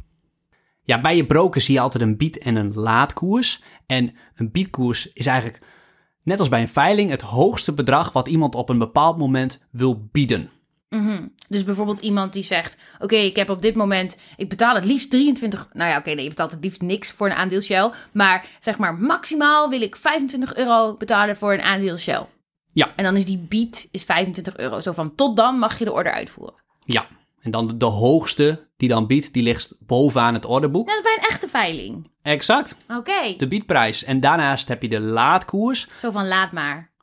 Ja, 0.83 1.01
bij 1.01 1.17
je 1.17 1.27
broker 1.27 1.61
zie 1.61 1.75
je 1.75 1.81
altijd 1.81 2.03
een 2.03 2.17
bied- 2.17 2.39
en 2.39 2.57
een 2.57 2.75
laadkoers. 2.75 3.63
En 3.87 4.15
een 4.35 4.51
biedkoers 4.51 5.13
is 5.13 5.27
eigenlijk, 5.27 5.63
net 6.29 6.39
als 6.39 6.49
bij 6.49 6.61
een 6.61 6.69
veiling, 6.69 7.11
het 7.11 7.23
hoogste 7.23 7.73
bedrag 7.73 8.13
wat 8.13 8.29
iemand 8.29 8.55
op 8.55 8.69
een 8.69 8.79
bepaald 8.79 9.19
moment 9.19 9.61
wil 9.71 10.09
bieden. 10.13 10.51
Mhm. 10.89 11.27
Dus 11.49 11.65
bijvoorbeeld 11.65 12.01
iemand 12.01 12.33
die 12.33 12.43
zegt: 12.43 12.79
Oké, 12.99 13.17
ik 13.17 13.37
heb 13.37 13.49
op 13.49 13.63
dit 13.63 13.75
moment, 13.75 14.19
ik 14.37 14.49
betaal 14.49 14.75
het 14.75 14.85
liefst 14.85 15.11
23. 15.11 15.69
Nou 15.73 15.91
ja, 15.91 15.99
oké, 15.99 16.11
nee, 16.11 16.23
je 16.23 16.29
betaalt 16.29 16.51
het 16.51 16.65
liefst 16.65 16.81
niks 16.83 17.13
voor 17.13 17.27
een 17.27 17.37
aandeel 17.37 17.61
Shell. 17.61 17.91
Maar 18.13 18.47
zeg 18.61 18.79
maar, 18.79 18.95
maximaal 18.95 19.69
wil 19.69 19.81
ik 19.81 19.97
25 19.97 20.57
euro 20.57 20.97
betalen 20.97 21.37
voor 21.37 21.53
een 21.53 21.63
aandeel 21.63 21.97
Shell. 21.97 22.27
Ja. 22.73 22.93
En 22.97 23.05
dan 23.05 23.17
is 23.17 23.25
die 23.25 23.39
bied 23.39 23.89
is 23.91 24.05
25 24.05 24.57
euro. 24.57 24.81
Zo 24.81 24.93
van 24.93 25.15
tot 25.15 25.37
dan 25.37 25.59
mag 25.59 25.79
je 25.79 25.85
de 25.85 25.93
order 25.93 26.13
uitvoeren. 26.13 26.55
Ja, 26.85 27.07
en 27.41 27.51
dan 27.51 27.67
de, 27.67 27.77
de 27.77 27.85
hoogste 27.85 28.67
die 28.77 28.89
dan 28.89 29.07
biedt, 29.07 29.33
die 29.33 29.43
ligt 29.43 29.75
bovenaan 29.79 30.35
het 30.35 30.47
orderboek. 30.47 30.87
Net 30.87 30.95
als 30.95 31.05
bij 31.05 31.17
een 31.21 31.29
echte 31.31 31.49
veiling. 31.49 32.11
Exact, 32.23 32.77
Oké. 32.97 33.35
de 33.37 33.47
biedprijs. 33.49 34.05
En 34.05 34.21
daarnaast 34.21 34.69
heb 34.69 34.83
je 34.83 34.89
de 34.89 35.01
laadkoers. 35.01 35.89
Zo 35.97 36.11
van 36.11 36.29
laat 36.29 36.53
maar. 36.53 36.87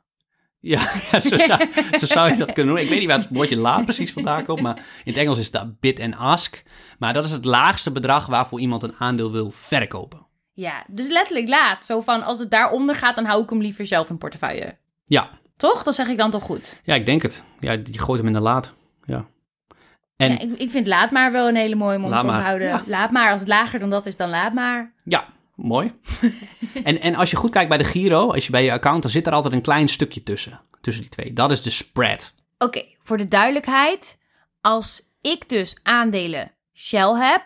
Ja, 0.60 0.80
ja 1.10 1.20
zo, 1.20 1.38
zou, 1.38 1.66
zo 1.98 2.06
zou 2.06 2.30
je 2.30 2.36
dat 2.36 2.52
kunnen 2.52 2.74
doen. 2.74 2.82
Ik 2.82 2.88
weet 2.90 2.98
niet 2.98 3.08
waar 3.08 3.18
het 3.18 3.28
woordje 3.30 3.56
laad 3.56 3.84
precies 3.84 4.12
vandaan 4.12 4.44
komt, 4.44 4.60
maar 4.60 4.76
in 4.76 5.12
het 5.12 5.16
Engels 5.16 5.38
is 5.38 5.50
dat 5.50 5.80
bid 5.80 5.98
en 5.98 6.14
ask. 6.14 6.62
Maar 6.98 7.12
dat 7.12 7.24
is 7.24 7.30
het 7.30 7.44
laagste 7.44 7.92
bedrag 7.92 8.26
waarvoor 8.26 8.60
iemand 8.60 8.82
een 8.82 8.94
aandeel 8.98 9.32
wil 9.32 9.50
verkopen. 9.50 10.26
Ja, 10.52 10.84
dus 10.88 11.08
letterlijk 11.08 11.48
laat. 11.48 11.84
Zo 11.84 12.00
van 12.00 12.22
als 12.22 12.38
het 12.38 12.50
daaronder 12.50 12.94
gaat, 12.94 13.16
dan 13.16 13.24
hou 13.24 13.42
ik 13.42 13.50
hem 13.50 13.60
liever 13.60 13.86
zelf 13.86 14.10
in 14.10 14.18
portefeuille. 14.18 14.76
Ja, 15.04 15.30
Toch? 15.56 15.82
Dat 15.82 15.94
zeg 15.94 16.08
ik 16.08 16.16
dan 16.16 16.30
toch 16.30 16.42
goed. 16.42 16.80
ja, 16.84 16.94
ik 16.94 17.06
denk 17.06 17.22
het. 17.22 17.42
Ja, 17.60 17.72
je 17.72 17.98
gooit 17.98 18.18
hem 18.18 18.28
in 18.28 18.34
de 18.34 18.40
laad. 18.40 18.72
Ja. 19.04 19.26
En 20.16 20.30
Ja, 20.30 20.38
ik, 20.38 20.58
ik 20.58 20.70
vind 20.70 20.86
laat 20.86 21.10
maar 21.10 21.32
wel 21.32 21.48
een 21.48 21.56
hele 21.56 21.74
mooie 21.74 21.98
maar, 21.98 22.24
onthouden. 22.24 22.68
ja. 22.68 22.82
Laat 22.86 23.10
maar. 23.10 23.30
Als 23.30 23.40
het 23.40 23.48
lager 23.48 23.78
dan 23.78 23.90
dat 23.90 24.06
is, 24.06 24.16
dan 24.16 24.30
laat 24.30 24.52
maar. 24.52 24.92
ja, 25.04 25.26
Mooi. 25.56 25.92
en, 26.84 27.00
en 27.00 27.14
als 27.14 27.30
je 27.30 27.36
goed 27.36 27.50
kijkt 27.50 27.68
bij 27.68 27.78
de 27.78 27.84
Giro, 27.84 28.32
als 28.32 28.44
je 28.44 28.50
bij 28.50 28.64
je 28.64 28.72
account, 28.72 29.02
dan 29.02 29.10
zit 29.10 29.26
er 29.26 29.32
altijd 29.32 29.54
een 29.54 29.60
klein 29.60 29.88
stukje 29.88 30.22
tussen. 30.22 30.60
Tussen 30.80 31.02
die 31.02 31.10
twee. 31.10 31.32
Dat 31.32 31.50
is 31.50 31.62
de 31.62 31.70
spread. 31.70 32.32
Oké, 32.58 32.84
voor 33.02 33.16
de 33.16 33.28
duidelijkheid. 33.28 34.18
Als 34.60 35.02
ik 35.20 35.48
dus 35.48 35.76
aandelen 35.82 36.52
Shell 36.74 37.14
heb 37.14 37.42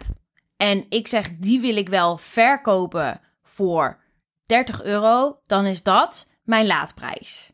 en 0.56 0.86
ik 0.88 1.08
zeg 1.08 1.26
die 1.38 1.60
wil 1.60 1.76
ik 1.76 1.88
wel 1.88 2.16
verkopen 2.16 3.20
voor 3.42 3.98
30 4.46 4.82
euro, 4.82 5.40
dan 5.46 5.66
is 5.66 5.82
dat 5.82 6.30
mijn 6.42 6.66
laadprijs. 6.66 7.52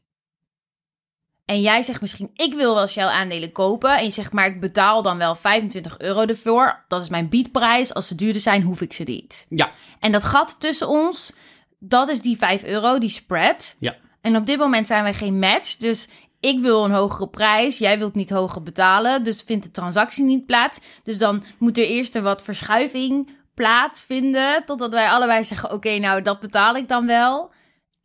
En 1.46 1.60
jij 1.60 1.82
zegt 1.82 2.00
misschien, 2.00 2.30
ik 2.34 2.54
wil 2.54 2.74
wel 2.74 2.86
Shell 2.86 3.06
aandelen 3.06 3.52
kopen. 3.52 3.96
En 3.98 4.04
je 4.04 4.10
zegt, 4.10 4.32
maar 4.32 4.46
ik 4.46 4.60
betaal 4.60 5.02
dan 5.02 5.18
wel 5.18 5.34
25 5.34 5.98
euro 5.98 6.20
ervoor. 6.24 6.84
Dat 6.88 7.02
is 7.02 7.08
mijn 7.08 7.28
biedprijs. 7.28 7.94
Als 7.94 8.06
ze 8.06 8.14
duurder 8.14 8.42
zijn, 8.42 8.62
hoef 8.62 8.80
ik 8.80 8.92
ze 8.92 9.02
niet. 9.02 9.46
Ja, 9.48 9.70
En 10.00 10.12
dat 10.12 10.24
gat 10.24 10.60
tussen 10.60 10.88
ons, 10.88 11.32
dat 11.78 12.08
is 12.08 12.20
die 12.20 12.36
5 12.36 12.64
euro, 12.64 12.98
die 12.98 13.08
spread. 13.10 13.76
ja. 13.78 13.96
En 14.20 14.36
op 14.36 14.46
dit 14.46 14.58
moment 14.58 14.86
zijn 14.86 15.02
wij 15.02 15.14
geen 15.14 15.38
match. 15.38 15.76
Dus 15.76 16.08
ik 16.40 16.58
wil 16.58 16.84
een 16.84 16.90
hogere 16.90 17.28
prijs. 17.28 17.78
Jij 17.78 17.98
wilt 17.98 18.14
niet 18.14 18.30
hoger 18.30 18.62
betalen. 18.62 19.24
Dus 19.24 19.42
vindt 19.42 19.64
de 19.64 19.70
transactie 19.70 20.24
niet 20.24 20.46
plaats. 20.46 20.80
Dus 21.02 21.18
dan 21.18 21.42
moet 21.58 21.78
er 21.78 21.84
eerst 21.86 22.14
een 22.14 22.22
wat 22.22 22.42
verschuiving 22.42 23.30
plaatsvinden. 23.54 24.64
Totdat 24.64 24.92
wij 24.92 25.08
allebei 25.08 25.44
zeggen: 25.44 25.72
Oké, 25.72 25.98
nou 25.98 26.22
dat 26.22 26.40
betaal 26.40 26.76
ik 26.76 26.88
dan 26.88 27.06
wel. 27.06 27.50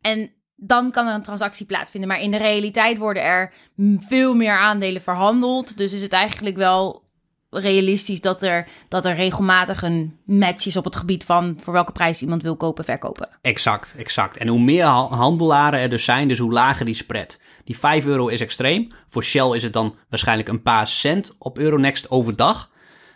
En 0.00 0.32
dan 0.56 0.90
kan 0.90 1.06
er 1.06 1.14
een 1.14 1.22
transactie 1.22 1.66
plaatsvinden. 1.66 2.08
Maar 2.10 2.20
in 2.20 2.30
de 2.30 2.36
realiteit 2.36 2.98
worden 2.98 3.22
er 3.22 3.52
veel 3.98 4.34
meer 4.34 4.58
aandelen 4.58 5.02
verhandeld. 5.02 5.76
Dus 5.76 5.92
is 5.92 6.02
het 6.02 6.12
eigenlijk 6.12 6.56
wel 6.56 7.02
realistisch 7.50 8.20
dat 8.20 8.42
er, 8.42 8.66
dat 8.88 9.04
er 9.04 9.14
regelmatig 9.14 9.82
een 9.82 10.18
match 10.24 10.66
is 10.66 10.76
op 10.76 10.84
het 10.84 10.96
gebied 10.96 11.24
van 11.24 11.58
voor 11.62 11.72
welke 11.72 11.92
prijs 11.92 12.22
iemand 12.22 12.42
wil 12.42 12.56
kopen, 12.56 12.84
verkopen. 12.84 13.28
Exact, 13.40 13.94
exact. 13.96 14.36
En 14.36 14.48
hoe 14.48 14.60
meer 14.60 14.84
ha- 14.84 15.06
handelaren 15.08 15.80
er 15.80 15.88
dus 15.88 16.04
zijn, 16.04 16.28
dus 16.28 16.38
hoe 16.38 16.52
lager 16.52 16.84
die 16.84 16.94
spread. 16.94 17.38
Die 17.64 17.78
5 17.78 18.04
euro 18.04 18.28
is 18.28 18.40
extreem. 18.40 18.92
Voor 19.08 19.24
Shell 19.24 19.54
is 19.54 19.62
het 19.62 19.72
dan 19.72 19.96
waarschijnlijk 20.08 20.48
een 20.48 20.62
paar 20.62 20.86
cent 20.86 21.34
op 21.38 21.58
Euronext 21.58 22.10
overdag. 22.10 22.70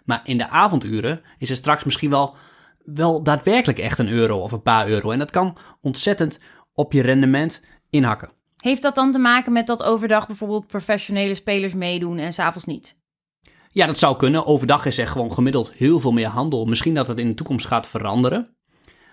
Maar 0.05 0.21
in 0.25 0.39
de 0.39 0.49
avonduren 0.49 1.21
is 1.39 1.49
het 1.49 1.59
straks 1.59 1.85
misschien 1.85 2.11
wel, 2.11 2.37
wel 2.85 3.23
daadwerkelijk 3.23 3.79
echt 3.79 3.99
een 3.99 4.09
euro 4.09 4.39
of 4.39 4.53
een 4.53 4.63
paar 4.63 4.89
euro. 4.89 5.11
En 5.11 5.19
dat 5.19 5.31
kan 5.31 5.57
ontzettend 5.81 6.39
op 6.77 6.93
je 6.93 7.03
rendement 7.03 7.65
inhakken. 7.91 8.31
Heeft 8.57 8.83
dat 8.83 8.95
dan 8.95 9.13
te 9.13 9.19
maken 9.19 9.53
met 9.53 9.67
dat 9.67 9.83
overdag 9.83 10.27
bijvoorbeeld 10.27 10.67
professionele 10.67 11.35
spelers 11.35 11.75
meedoen 11.75 12.19
en 12.19 12.33
s'avonds 12.33 12.67
niet? 12.67 12.97
Ja, 13.71 13.87
dat 13.87 13.99
zou 13.99 14.17
kunnen. 14.17 14.47
Overdag 14.47 14.87
is 14.87 14.99
er 14.99 15.07
gewoon 15.07 15.33
gemiddeld 15.33 15.73
heel 15.73 16.01
veel 16.01 16.13
meer 16.13 16.27
handel. 16.27 16.65
Misschien 16.65 16.95
dat 16.95 17.09
het 17.09 17.19
in 17.19 17.29
de 17.29 17.35
toekomst 17.35 17.67
gaat 17.67 17.87
veranderen. 17.87 18.57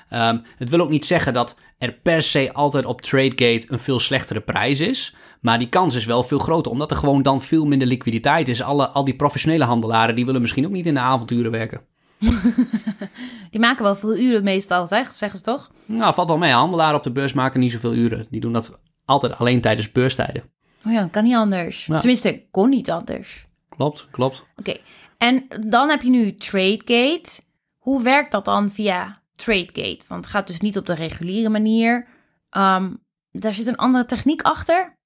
Ehm, 0.10 0.38
het 0.58 0.70
wil 0.70 0.80
ook 0.80 0.90
niet 0.90 1.06
zeggen 1.06 1.34
dat 1.34 1.60
er 1.78 1.94
per 1.94 2.22
se 2.22 2.54
altijd 2.54 2.86
op 2.86 3.02
TradeGate 3.02 3.66
een 3.68 3.80
veel 3.80 4.00
slechtere 4.00 4.42
prijs 4.42 4.80
is. 4.80 5.16
Maar 5.42 5.60
die 5.60 5.70
kans 5.70 5.96
is 5.96 6.06
wel 6.06 6.24
veel 6.24 6.40
groter, 6.40 6.72
omdat 6.72 6.92
er 6.92 6.98
gewoon 6.98 7.22
dan 7.22 7.42
veel 7.42 7.66
minder 7.66 7.88
liquiditeit 7.88 8.48
is. 8.48 8.62
Alle, 8.62 8.88
al 8.88 9.04
die 9.04 9.16
professionele 9.16 9.64
handelaren, 9.64 10.16
die 10.16 10.26
willen 10.26 10.42
misschien 10.42 10.66
ook 10.66 10.72
niet 10.72 10.86
in 10.86 10.94
de 10.94 11.00
avonturen 11.00 11.52
werken. 11.52 11.82
Die 13.52 13.60
maken 13.60 13.84
wel 13.84 13.96
veel 13.96 14.18
uren 14.18 14.44
meestal, 14.44 14.88
zeg, 14.88 15.14
zeggen 15.14 15.38
ze 15.38 15.44
toch? 15.44 15.72
Nou, 15.86 16.14
valt 16.14 16.28
wel 16.28 16.38
mee. 16.38 16.52
Handelaren 16.52 16.96
op 16.96 17.04
de 17.04 17.12
beurs 17.12 17.34
maken 17.34 17.60
niet 17.60 17.72
zoveel 17.72 17.94
uren. 17.94 18.28
Die 18.30 18.42
doen 18.42 18.54
dat 18.54 18.80
altijd 19.06 19.38
alleen 19.38 19.62
tijdens 19.62 19.92
beurstijden. 19.92 20.44
Oh 20.86 20.92
ja, 20.92 21.08
kan 21.12 21.24
niet 21.24 21.36
anders. 21.36 21.86
Ja. 21.86 22.00
Tenminste, 22.00 22.46
kon 22.52 22.70
niet 22.70 22.92
anders. 22.92 23.46
Klopt, 23.70 24.08
klopt. 24.12 24.46
Oké, 24.56 24.78
en 25.18 25.48
dan 25.68 25.90
heb 25.90 26.02
je 26.02 26.10
nu 26.10 26.36
TradeGate. 26.36 27.42
Hoe 27.78 28.04
werkt 28.04 28.32
dat 28.32 28.46
dan 28.46 28.72
via 28.72 29.22
TradeGate? 29.36 30.06
Want 30.08 30.24
het 30.24 30.34
gaat 30.34 30.48
dus 30.48 30.60
niet 30.60 30.78
op 30.78 30.86
de 30.86 30.94
reguliere 30.94 31.50
manier. 31.50 32.08
Ehm, 32.50 32.94
daar 33.32 33.54
zit 33.54 33.68
een 33.68 33.76
andere 33.76 34.06
techniek 34.06 34.42
achter. 34.42 34.98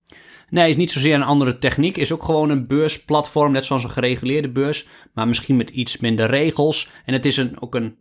Nee, 0.50 0.70
is 0.70 0.76
niet 0.76 0.92
zozeer 0.92 1.14
een 1.14 1.24
andere 1.24 1.58
techniek. 1.58 1.98
Is 1.98 2.12
ook 2.12 2.24
gewoon 2.24 2.50
een 2.50 2.68
beursplatform, 2.68 3.52
net 3.52 3.66
zoals 3.66 3.84
een 3.84 3.90
gereguleerde 3.90 4.50
beurs. 4.50 4.88
Maar 5.14 5.28
misschien 5.28 5.58
met 5.58 5.70
iets 5.70 5.98
minder 5.98 6.30
regels. 6.30 6.90
En 7.06 7.14
het 7.14 7.26
is 7.26 7.38
een, 7.38 7.62
ook 7.62 7.76
een 7.76 7.98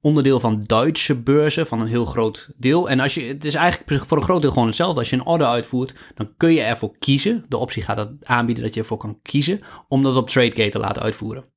onderdeel 0.00 0.40
van 0.40 0.62
Duitse 0.66 1.22
beurzen, 1.22 1.66
van 1.66 1.80
een 1.80 1.86
heel 1.86 2.04
groot 2.04 2.50
deel. 2.56 2.90
En 2.90 3.00
als 3.00 3.14
je, 3.14 3.22
het 3.22 3.44
is 3.44 3.54
eigenlijk 3.54 4.04
voor 4.04 4.16
een 4.16 4.22
groot 4.22 4.42
deel 4.42 4.50
gewoon 4.50 4.66
hetzelfde. 4.66 4.98
Als 4.98 5.10
je 5.10 5.16
een 5.16 5.26
order 5.26 5.46
uitvoert, 5.46 5.94
dan 6.14 6.32
kun 6.36 6.52
je 6.52 6.60
ervoor 6.60 6.98
kiezen. 6.98 7.44
De 7.48 7.56
optie 7.56 7.82
gaat 7.82 7.96
het 7.96 8.10
aanbieden 8.22 8.64
dat 8.64 8.74
je 8.74 8.80
ervoor 8.80 8.98
kan 8.98 9.18
kiezen 9.22 9.60
om 9.88 10.02
dat 10.02 10.16
op 10.16 10.28
TradeGate 10.28 10.70
te 10.70 10.78
laten 10.78 11.02
uitvoeren. 11.02 11.51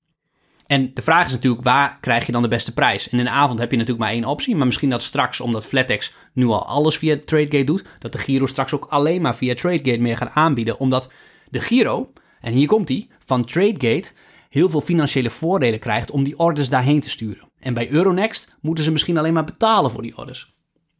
En 0.66 0.94
de 0.94 1.02
vraag 1.02 1.26
is 1.26 1.32
natuurlijk, 1.32 1.64
waar 1.64 1.98
krijg 2.02 2.26
je 2.26 2.32
dan 2.32 2.42
de 2.42 2.48
beste 2.48 2.74
prijs? 2.74 3.10
En 3.10 3.18
in 3.18 3.24
de 3.26 3.32
avond 3.32 3.60
heb 3.60 3.72
je 3.72 3.78
natuurlijk 3.78 4.06
maar 4.06 4.14
één 4.14 4.26
optie. 4.26 4.56
Maar 4.56 4.66
misschien 4.66 4.90
dat 4.90 5.04
straks, 5.04 5.40
omdat 5.40 5.66
Flatex 5.66 6.14
nu 6.34 6.46
al 6.46 6.66
alles 6.66 6.98
via 6.98 7.18
TradeGate 7.26 7.64
doet... 7.64 7.84
dat 8.00 8.12
de 8.12 8.18
Giro 8.18 8.46
straks 8.46 8.74
ook 8.74 8.86
alleen 8.90 9.22
maar 9.22 9.36
via 9.36 9.56
TradeGate 9.56 10.02
meer 10.02 10.18
gaat 10.18 10.32
aanbieden. 10.34 10.80
Omdat 10.80 11.12
de 11.50 11.60
Giro, 11.60 12.12
en 12.42 12.54
hier 12.54 12.68
komt 12.68 12.88
die, 12.88 13.10
van 13.26 13.46
TradeGate... 13.46 14.12
heel 14.50 14.70
veel 14.70 14.82
financiële 14.82 15.30
voordelen 15.30 15.80
krijgt 15.80 16.12
om 16.12 16.24
die 16.24 16.40
orders 16.40 16.70
daarheen 16.70 17.02
te 17.02 17.10
sturen. 17.10 17.50
En 17.60 17.74
bij 17.74 17.90
Euronext 17.90 18.56
moeten 18.62 18.84
ze 18.84 18.92
misschien 18.92 19.18
alleen 19.18 19.34
maar 19.34 19.44
betalen 19.44 19.92
voor 19.92 20.02
die 20.02 20.18
orders. 20.18 20.54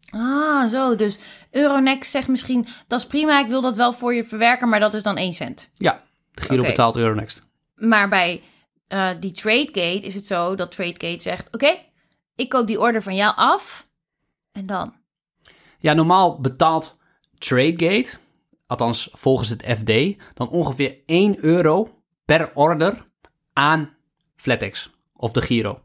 Ah, 0.10 0.70
zo. 0.70 0.96
Dus 0.96 1.18
Euronext 1.52 2.12
zegt 2.12 2.28
misschien, 2.28 2.68
dat 2.88 3.00
is 3.00 3.08
prima, 3.08 3.40
ik 3.40 3.48
wil 3.48 3.62
dat 3.62 3.78
wel 3.78 3.94
voor 3.94 4.14
je 4.14 4.24
verwerken, 4.24 4.70
maar 4.70 4.80
dat 4.80 4.94
is 4.94 5.04
dan 5.04 5.18
1 5.18 5.34
cent. 5.34 5.70
Ja, 5.74 6.04
de 6.32 6.42
Giro 6.42 6.64
betaalt 6.64 6.96
Euronext. 6.96 7.46
Maar 7.76 8.10
bij 8.10 8.42
eh, 8.96 9.10
die 9.20 9.32
TradeGate 9.32 10.06
is 10.06 10.16
het 10.16 10.28
zo 10.28 10.56
dat 10.56 10.72
TradeGate 10.72 11.22
zegt, 11.22 11.48
oké, 11.52 11.78
ik 12.36 12.50
koop 12.50 12.68
die 12.68 12.80
order 12.80 13.04
van 13.04 13.16
jou 13.16 13.36
af. 13.36 13.88
En 14.52 14.66
dan? 14.66 14.94
Ja, 15.80 15.94
normaal 15.94 16.40
betaalt 16.40 16.98
TradeGate, 17.38 18.18
althans 18.68 19.10
volgens 19.12 19.50
het 19.50 19.64
FD, 19.64 20.22
dan 20.34 20.50
ongeveer 20.50 20.98
1 21.06 21.44
euro 21.44 22.02
per 22.26 22.52
order 22.54 23.08
aan 23.54 23.90
Flatex 24.36 24.90
of 25.14 25.32
de 25.32 25.42
Giro. 25.42 25.82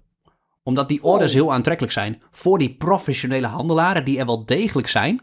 Omdat 0.62 0.88
die 0.88 1.02
orders 1.02 1.30
Oh. 1.30 1.36
heel 1.36 1.52
aantrekkelijk 1.52 1.92
zijn 1.92 2.22
voor 2.30 2.58
die 2.58 2.74
professionele 2.74 3.46
handelaren, 3.46 4.04
die 4.04 4.18
er 4.18 4.26
wel 4.26 4.44
degelijk 4.44 4.88
zijn, 4.88 5.20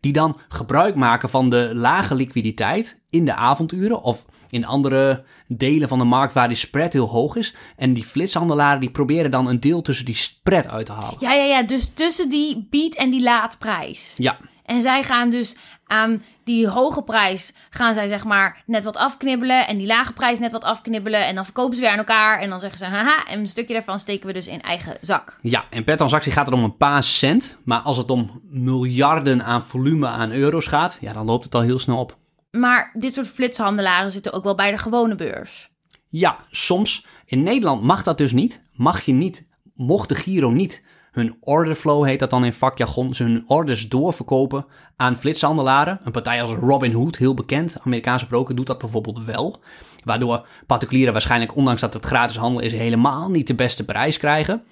die 0.00 0.12
dan 0.12 0.40
gebruik 0.48 0.94
maken 0.94 1.28
van 1.28 1.50
de 1.50 1.70
lage 1.74 2.14
liquiditeit 2.14 3.00
in 3.10 3.24
de 3.24 3.34
avonduren 3.34 4.02
of 4.02 4.24
in 4.50 4.66
andere 4.66 5.24
delen 5.46 5.88
van 5.88 5.98
de 5.98 6.04
markt 6.04 6.32
waar 6.32 6.48
die 6.48 6.56
spread 6.56 6.92
heel 6.92 7.08
hoog 7.08 7.36
is. 7.36 7.54
En 7.76 7.94
die 7.94 8.04
flitshandelaren 8.04 8.80
die 8.80 8.90
proberen 8.90 9.30
dan 9.30 9.46
een 9.48 9.60
deel 9.60 9.82
tussen 9.82 10.04
die 10.04 10.14
spread 10.14 10.68
uit 10.68 10.86
te 10.86 10.92
halen. 10.92 11.16
Ja, 11.20 11.32
ja, 11.32 11.44
ja. 11.44 11.62
Dus 11.62 11.88
tussen 11.94 12.30
die 12.30 12.66
bied 12.70 12.96
en 12.96 13.10
die 13.10 13.22
laadprijs. 13.22 14.14
Ja, 14.16 14.38
En 14.64 14.82
zij 14.82 15.02
gaan 15.02 15.30
dus 15.30 15.56
aan 15.88 16.22
die 16.44 16.68
hoge 16.68 17.02
prijs, 17.02 17.52
gaan 17.70 17.94
zij 17.94 18.08
zeg 18.08 18.24
maar 18.24 18.62
net 18.66 18.84
wat 18.84 18.96
afknibbelen. 18.96 19.66
En 19.66 19.78
die 19.78 19.86
lage 19.86 20.12
prijs 20.12 20.38
net 20.38 20.52
wat 20.52 20.64
afknibbelen. 20.64 21.26
En 21.26 21.34
dan 21.34 21.44
verkopen 21.44 21.74
ze 21.74 21.80
weer 21.80 21.90
aan 21.90 21.98
elkaar. 21.98 22.40
En 22.40 22.50
dan 22.50 22.60
zeggen 22.60 22.78
ze, 22.78 22.84
haha, 22.84 23.24
en 23.26 23.38
een 23.38 23.46
stukje 23.46 23.74
daarvan 23.74 24.00
steken 24.00 24.26
we 24.26 24.32
dus 24.32 24.46
in 24.46 24.60
eigen 24.60 24.96
zak. 25.00 25.38
Ja, 25.42 25.64
en 25.70 25.84
per 25.84 25.96
transactie 25.96 26.32
gaat 26.32 26.46
het 26.46 26.54
om 26.54 26.64
een 26.64 26.76
paar 26.76 27.02
cent. 27.02 27.58
Maar 27.64 27.80
als 27.80 27.96
het 27.96 28.10
om 28.10 28.40
miljarden 28.44 29.44
aan 29.44 29.66
volume 29.66 30.06
aan 30.06 30.32
euro's 30.32 30.66
gaat, 30.66 30.98
ja, 31.00 31.12
dan 31.12 31.26
loopt 31.26 31.44
het 31.44 31.54
al 31.54 31.60
heel 31.60 31.78
snel 31.78 31.98
op. 31.98 32.16
Maar 32.50 32.90
dit 32.98 33.14
soort 33.14 33.28
flitshandelaren 33.28 34.10
zitten 34.10 34.32
ook 34.32 34.44
wel 34.44 34.54
bij 34.54 34.70
de 34.70 34.78
gewone 34.78 35.14
beurs. 35.14 35.70
Ja, 36.08 36.36
soms. 36.50 37.06
In 37.24 37.42
Nederland 37.42 37.82
mag 37.82 38.02
dat 38.02 38.18
dus 38.18 38.32
niet. 38.32 38.62
Mag 38.72 39.02
je 39.02 39.12
niet, 39.12 39.48
mocht 39.74 40.08
de 40.08 40.14
Giro 40.14 40.50
niet 40.50 40.82
hun 41.18 41.36
orderflow, 41.40 42.04
heet 42.04 42.18
dat 42.18 42.30
dan 42.30 42.44
in 42.44 42.52
vakjargon, 42.52 43.14
ze 43.14 43.22
hun 43.22 43.44
orders 43.46 43.88
doorverkopen 43.88 44.66
aan 44.96 45.16
flitshandelaren. 45.16 46.00
Een 46.04 46.12
partij 46.12 46.42
als 46.42 46.52
Robinhood, 46.52 47.16
heel 47.16 47.34
bekend, 47.34 47.76
Amerikaanse 47.84 48.26
broker, 48.26 48.54
doet 48.54 48.66
dat 48.66 48.78
bijvoorbeeld 48.78 49.24
wel. 49.24 49.60
Waardoor 50.04 50.46
particulieren 50.66 51.12
waarschijnlijk, 51.12 51.56
ondanks 51.56 51.80
dat 51.80 51.94
het 51.94 52.06
gratis 52.06 52.36
handel 52.36 52.60
is, 52.60 52.72
helemaal 52.72 53.30
niet 53.30 53.46
de 53.46 53.54
beste 53.54 53.84
prijs 53.84 54.18
krijgen. 54.18 54.62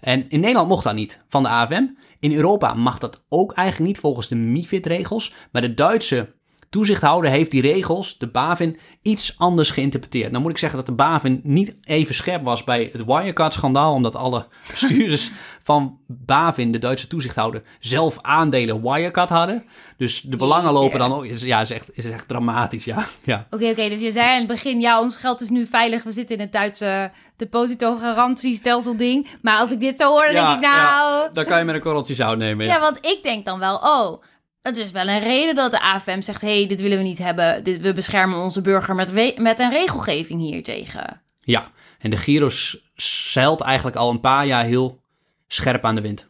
En 0.00 0.28
in 0.28 0.40
Nederland 0.40 0.68
mocht 0.68 0.84
dat 0.84 0.94
niet 0.94 1.20
van 1.28 1.42
de 1.42 1.48
AFM. 1.48 1.84
In 2.20 2.32
Europa 2.32 2.74
mag 2.74 2.98
dat 2.98 3.24
ook 3.28 3.52
eigenlijk 3.52 3.88
niet 3.88 4.00
volgens 4.00 4.28
de 4.28 4.36
MIFID-regels. 4.36 5.34
Maar 5.52 5.62
de 5.62 5.74
Duitse 5.74 6.34
toezichthouder 6.76 7.30
heeft 7.30 7.50
die 7.50 7.62
regels, 7.62 8.18
de 8.18 8.26
BaFin, 8.26 8.78
iets 9.02 9.38
anders 9.38 9.70
geïnterpreteerd. 9.70 10.30
Nou 10.30 10.42
moet 10.42 10.50
ik 10.50 10.58
zeggen 10.58 10.78
dat 10.78 10.86
de 10.86 10.92
BaFin 10.92 11.40
niet 11.42 11.76
even 11.84 12.14
scherp 12.14 12.44
was 12.44 12.64
bij 12.64 12.90
het 12.92 13.04
Wirecard-schandaal, 13.04 13.92
omdat 13.92 14.16
alle 14.16 14.46
bestuurders 14.70 15.30
van 15.62 15.98
BaFin, 16.06 16.72
de 16.72 16.78
Duitse 16.78 17.06
toezichthouder, 17.06 17.62
zelf 17.80 18.18
aandelen 18.20 18.82
Wirecard 18.82 19.28
hadden. 19.28 19.64
Dus 19.96 20.20
de 20.20 20.36
belangen 20.36 20.64
Jeetje. 20.64 20.80
lopen 20.82 20.98
dan 20.98 21.12
ook. 21.12 21.26
Ja, 21.26 21.60
is 21.60 21.70
echt, 21.70 21.90
is 21.92 22.04
echt 22.04 22.28
dramatisch, 22.28 22.84
ja. 22.84 23.06
ja. 23.22 23.46
Oké, 23.50 23.68
oké, 23.68 23.88
dus 23.88 24.00
je 24.00 24.12
zei 24.12 24.28
aan 24.28 24.38
het 24.38 24.46
begin, 24.46 24.80
ja, 24.80 25.00
ons 25.00 25.16
geld 25.16 25.40
is 25.40 25.48
nu 25.48 25.66
veilig. 25.66 26.02
We 26.02 26.12
zitten 26.12 26.36
in 26.36 26.40
het 26.40 26.52
Duitse 26.52 27.10
depositogarantiestelsel 27.36 28.96
ding. 28.96 29.28
Maar 29.42 29.58
als 29.58 29.72
ik 29.72 29.80
dit 29.80 30.00
zo 30.00 30.08
hoor, 30.08 30.24
dan 30.24 30.32
Ja, 30.32 30.46
denk 30.46 30.64
ik, 30.64 30.70
nou... 30.70 31.22
ja, 31.22 31.28
dan 31.32 31.44
kan 31.44 31.58
je 31.58 31.64
met 31.64 31.74
een 31.74 31.80
korreltje 31.80 32.14
zout 32.14 32.38
nemen. 32.38 32.66
Ja. 32.66 32.74
Ja. 32.74 32.80
want 32.80 32.96
ik 33.00 33.20
denk 33.22 33.44
dan 33.44 33.58
wel, 33.58 33.76
oh, 33.76 34.22
het 34.66 34.78
is 34.78 34.90
wel 34.90 35.08
een 35.08 35.18
reden 35.20 35.54
dat 35.54 35.70
de 35.70 35.80
AFM 35.80 36.20
zegt, 36.20 36.40
hé, 36.40 36.56
hey, 36.58 36.66
dit 36.68 36.80
willen 36.80 36.98
we 36.98 37.04
niet 37.04 37.18
hebben. 37.18 37.64
Dit, 37.64 37.80
we 37.80 37.92
beschermen 37.92 38.38
onze 38.42 38.60
burger 38.60 38.94
met, 38.94 39.12
we- 39.12 39.34
met 39.38 39.58
een 39.58 39.70
regelgeving 39.70 40.40
hiertegen. 40.40 41.20
ja, 41.40 41.70
en 41.98 42.10
de 42.10 42.16
Giro 42.16 42.48
zeilt 42.96 43.60
eigenlijk 43.60 43.96
al 43.96 44.10
een 44.10 44.20
paar 44.20 44.46
jaar 44.46 44.64
heel 44.64 45.00
scherp 45.48 45.84
aan 45.84 45.94
de 45.94 46.00
wind. 46.00 46.28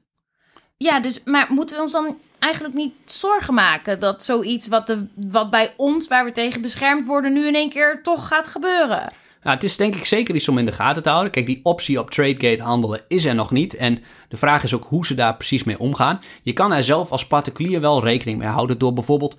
Ja, 0.76 1.00
dus, 1.00 1.20
maar 1.24 1.46
moeten 1.48 1.76
we 1.76 1.82
ons 1.82 1.92
dan 1.92 2.18
eigenlijk 2.38 2.74
niet 2.74 2.94
zorgen 3.06 3.54
maken 3.54 4.00
dat 4.00 4.24
zoiets 4.24 4.68
wat, 4.68 4.86
de, 4.86 5.06
wat 5.14 5.50
bij 5.50 5.72
ons, 5.76 6.08
waar 6.08 6.24
we 6.24 6.32
tegen 6.32 6.62
beschermd 6.62 7.06
worden, 7.06 7.32
nu 7.32 7.46
in 7.46 7.54
één 7.54 7.70
keer 7.70 8.02
toch 8.02 8.28
gaat 8.28 8.46
gebeuren? 8.46 9.12
Nou, 9.46 9.58
het 9.58 9.66
is 9.66 9.76
denk 9.76 9.94
ik 9.94 10.04
zeker 10.04 10.34
iets 10.34 10.48
om 10.48 10.58
in 10.58 10.66
de 10.66 10.72
gaten 10.72 11.02
te 11.02 11.08
houden. 11.08 11.32
Kijk, 11.32 11.46
die 11.46 11.60
optie 11.62 12.00
op 12.00 12.10
TradeGate 12.10 12.62
handelen 12.62 13.00
is 13.08 13.24
er 13.24 13.34
nog 13.34 13.50
niet. 13.50 13.74
En 13.74 14.02
de 14.28 14.36
vraag 14.36 14.64
is 14.64 14.74
ook 14.74 14.84
hoe 14.84 15.06
ze 15.06 15.14
daar 15.14 15.36
precies 15.36 15.64
mee 15.64 15.78
omgaan. 15.78 16.20
Je 16.42 16.52
kan 16.52 16.72
er 16.72 16.82
zelf 16.82 17.10
als 17.10 17.26
particulier 17.26 17.80
wel 17.80 18.04
rekening 18.04 18.38
mee 18.38 18.48
houden 18.48 18.78
door 18.78 18.92
bijvoorbeeld 18.92 19.38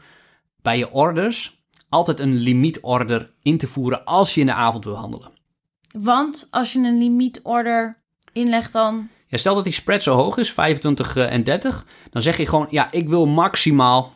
bij 0.62 0.78
je 0.78 0.92
orders 0.92 1.62
altijd 1.90 2.20
een 2.20 2.34
limietorder 2.34 3.32
in 3.42 3.58
te 3.58 3.68
voeren 3.68 4.06
als 4.06 4.34
je 4.34 4.40
in 4.40 4.46
de 4.46 4.54
avond 4.54 4.84
wil 4.84 4.96
handelen. 4.96 5.32
Want 5.98 6.48
als 6.50 6.74
je 6.74 6.80
een 6.80 6.98
limietorder 6.98 7.98
inlegt 8.34 8.72
dan... 8.72 9.10
Ja, 9.28 9.38
stel 9.38 9.56
dat 9.56 9.64
die 9.64 9.74
spread 9.74 10.04
zo 10.04 10.16
hoog 10.16 10.38
is, 10.38 10.52
25 10.52 11.16
eh, 11.16 11.34
en 11.34 11.44
30, 11.44 11.86
dan 12.10 12.22
zeg 12.22 12.38
je 12.38 12.46
gewoon, 12.46 12.68
ja, 12.70 12.92
ik 12.92 13.10
wil 13.10 13.26
maximaal 13.26 14.14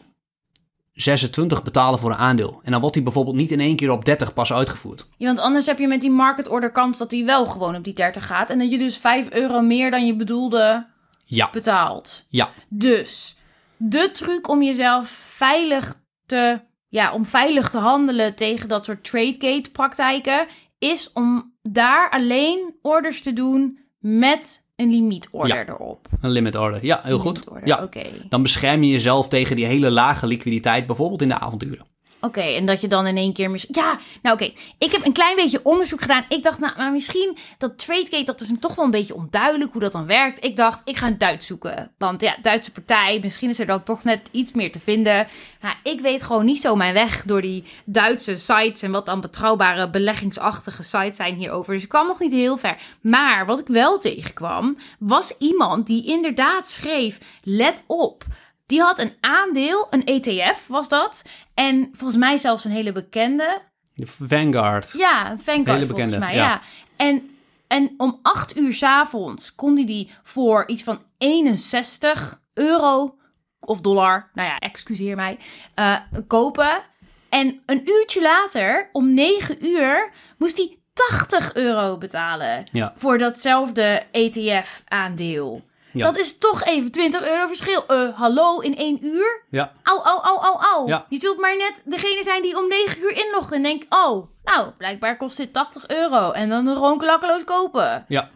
26 0.94 1.64
betalen 1.64 2.00
voor 2.00 2.12
een 2.12 2.18
aandeel. 2.18 2.60
En 2.64 2.72
dan 2.72 2.80
wordt 2.80 2.96
die 2.96 3.04
bijvoorbeeld 3.04 3.36
niet 3.36 3.52
in 3.52 3.60
één 3.60 3.76
keer 3.76 3.92
op 3.92 4.06
30 4.06 4.34
pas 4.34 4.54
uitgevoerd. 4.54 5.10
Ja, 5.18 5.26
want 5.26 5.40
anders 5.40 5.66
heb 5.66 5.80
je 5.80 5.88
met 5.88 6.02
die 6.02 6.12
market 6.12 6.48
order 6.50 6.72
kans 6.72 6.98
dat 6.98 7.10
die 7.10 7.26
wel 7.26 7.46
gewoon 7.46 7.76
op 7.76 7.84
die 7.84 7.94
30 7.94 8.26
gaat. 8.26 8.50
En 8.50 8.60
dat 8.60 8.72
je 8.72 8.78
dus 8.78 8.98
5 8.98 9.30
euro 9.30 9.62
meer 9.62 9.92
dan 9.92 10.06
je 10.06 10.16
bedoelde 10.16 10.88
Ja, 11.24 11.50
betaalt. 11.52 12.26
ja, 12.30 12.50
Dus 12.70 13.36
de 13.78 14.12
truc 14.14 14.50
om 14.50 14.64
jezelf 14.64 15.08
veilig 15.36 15.96
te, 16.26 16.62
ja, 16.90 17.14
om 17.14 17.26
veilig 17.26 17.70
te 17.70 17.78
handelen 17.78 18.36
tegen 18.36 18.68
dat 18.68 18.84
soort 18.86 19.04
tradegate 19.04 19.72
praktijken, 19.72 20.48
is 20.80 21.12
om 21.14 21.54
daar 21.62 22.10
alleen 22.10 22.76
orders 22.82 23.22
te 23.22 23.34
doen 23.34 23.80
met 24.00 24.64
een 24.82 24.90
limietorder 24.90 25.56
Ja. 25.58 25.68
erop. 25.68 26.08
een 26.22 26.30
limit 26.30 26.56
order. 26.56 26.86
Ja, 26.86 27.00
heel 27.04 27.20
goed. 27.20 27.44
Ja, 27.64 27.90
dan 28.30 28.42
bescherm 28.42 28.84
je 28.84 28.92
jezelf 28.92 29.28
tegen 29.28 29.56
die 29.56 29.66
hele 29.66 29.92
lage 29.92 30.28
liquiditeit, 30.28 30.86
bijvoorbeeld 30.86 31.22
in 31.22 31.28
de 31.28 31.40
avonduren. 31.40 31.86
Oké, 32.22 32.42
en 32.42 32.66
dat 32.66 32.82
je 32.82 32.88
dan 32.88 33.08
in 33.08 33.18
één 33.18 33.34
keer... 33.34 33.52
mis- 33.52 33.66
Ja, 33.72 34.00
nou 34.22 34.36
oké. 34.36 34.52
Ik 34.78 34.92
heb 34.92 35.06
een 35.06 35.14
klein 35.14 35.36
beetje 35.36 35.60
onderzoek 35.64 36.02
gedaan. 36.02 36.26
Ik 36.30 36.44
dacht, 36.44 36.60
nou, 36.60 36.78
maar 36.78 36.92
misschien 36.92 37.38
dat 37.58 37.78
TradeGate, 37.78 38.24
dat 38.24 38.42
is 38.42 38.48
hem 38.48 38.60
toch 38.60 38.76
wel 38.76 38.86
een 38.86 38.92
beetje 38.92 39.16
onduidelijk 39.16 39.72
hoe 39.72 39.82
dat 39.82 39.92
dan 39.92 40.06
werkt. 40.06 40.46
Ik 40.46 40.56
dacht, 40.56 40.82
ik 40.86 40.98
ga 40.98 41.06
het 41.08 41.20
Duits 41.20 41.46
zoeken. 41.46 41.92
Want 41.98 42.22
ja, 42.22 42.36
Duitse 42.42 42.72
partij, 42.72 43.20
misschien 43.24 43.50
is 43.50 43.60
er 43.60 43.66
dan 43.66 43.84
toch 43.84 44.04
net 44.04 44.30
iets 44.32 44.54
meer 44.54 44.72
te 44.72 44.80
vinden. 44.80 45.28
Maar 45.62 45.80
ik 45.84 46.02
weet 46.02 46.24
gewoon 46.24 46.46
niet 46.46 46.62
zo 46.62 46.76
mijn 46.76 46.94
weg 46.94 47.24
door 47.24 47.42
die 47.42 47.64
Duitse 47.86 48.36
sites 48.36 48.82
en 48.82 48.92
wat 48.92 49.06
dan 49.06 49.22
betrouwbare 49.22 49.90
beleggingsachtige 49.90 50.84
sites 50.84 51.16
zijn 51.16 51.36
hierover. 51.36 51.74
Dus 51.74 51.84
ik 51.84 51.90
kwam 51.90 52.08
nog 52.08 52.20
niet 52.20 52.32
heel 52.32 52.58
ver. 52.58 52.78
Maar 53.02 53.46
wat 53.46 53.60
ik 53.60 53.68
wel 53.68 53.98
tegenkwam, 54.00 54.78
was 55.00 55.34
iemand 55.38 55.88
die 55.88 56.06
inderdaad 56.06 56.68
schreef, 56.68 57.20
let 57.44 57.84
op. 57.88 58.24
Die 58.72 58.82
had 58.82 59.00
een 59.00 59.14
aandeel, 59.20 59.88
een 59.90 60.06
ETF 60.06 60.68
was 60.68 60.90
dat. 60.90 61.22
En 61.54 61.90
volgens 61.92 62.20
mij 62.20 62.38
zelfs 62.38 62.64
een 62.66 62.72
hele 62.72 62.92
bekende. 62.92 63.62
De 63.94 64.08
Vanguard. 64.08 64.92
Ja, 64.98 65.36
Vanguard 65.38 65.68
Hele 65.68 65.86
volgens 65.86 65.88
bekende, 65.88 66.18
mij, 66.18 66.36
ja. 66.36 66.44
ja. 66.44 66.62
En, 66.96 67.30
en 67.68 67.94
om 67.98 68.20
acht 68.22 68.58
uur 68.58 68.74
's 68.74 68.84
avonds 68.84 69.56
kon 69.56 69.76
hij 69.76 69.86
die 69.86 70.12
voor 70.24 70.64
iets 70.68 70.84
van 70.84 71.02
61 71.18 72.42
euro 72.54 73.16
of 73.60 73.82
dollar, 73.82 74.30
nou 74.34 74.48
ja, 74.48 74.60
excuseer 74.60 75.16
mij, 75.16 75.38
eh, 75.76 75.98
kopen. 76.28 76.82
En 77.30 77.62
een 77.66 77.90
uurtje 77.90 78.22
later, 78.22 78.90
om 78.92 79.14
9 79.14 79.66
uur, 79.66 80.12
moest 80.38 80.58
hij 80.58 80.80
80 80.94 81.54
euro 81.54 81.98
betalen 81.98 82.64
Ja. 82.72 82.94
voor 82.96 83.18
datzelfde 83.18 84.02
ETF-aandeel. 84.12 85.70
Ja. 85.94 86.06
Dat 86.06 86.18
is 86.18 86.38
toch 86.38 86.64
even 86.64 86.92
20 86.92 87.30
euro 87.30 87.48
verschil. 87.48 87.86
Eh, 87.88 88.18
hallo, 88.18 88.60
in 88.60 88.78
één 88.78 89.06
uur? 89.06 89.46
Ja, 89.50 89.74
Au, 89.84 90.00
au, 90.04 90.20
au, 90.22 90.38
au, 90.40 90.58
au. 90.60 90.88
Ja. 90.88 91.06
Je 91.10 91.20
zult 91.20 91.40
maar 91.40 91.58
net 91.58 91.82
degene 91.86 92.24
zijn 92.24 92.42
die 92.42 92.58
om 92.58 92.68
9 92.68 93.02
uur 93.02 93.26
inlogt 93.26 93.52
en 93.52 93.64
denkt... 93.64 93.86
Oh, 93.90 94.28
nou, 94.44 94.70
blijkbaar 94.78 95.18
kost 95.18 95.38
dit 95.38 95.54
80 95.54 95.88
euro. 95.88 96.32
En 96.32 96.50
dan 96.50 96.68
gewoon 96.68 96.98
klakkeloos 96.98 97.44
kopen. 97.44 98.06
ja. 98.08 98.30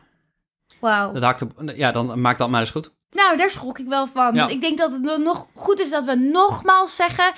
Wauw. 0.79 1.11
Dat 1.11 1.23
haakt 1.23 1.41
op, 1.41 1.51
ja, 1.75 1.91
dan 1.91 2.21
maak 2.21 2.37
dat 2.37 2.49
maar 2.49 2.59
eens 2.59 2.71
goed. 2.71 2.91
Nou, 3.09 3.37
daar 3.37 3.49
schrok 3.49 3.79
ik 3.79 3.87
wel 3.87 4.07
van. 4.07 4.35
Ja. 4.35 4.43
Dus 4.43 4.53
ik 4.53 4.61
denk 4.61 4.77
dat 4.77 4.91
het 4.91 5.17
nog 5.17 5.47
goed 5.55 5.79
is 5.79 5.89
dat 5.89 6.05
we 6.05 6.15
nogmaals 6.15 6.95
zeggen... 6.95 7.33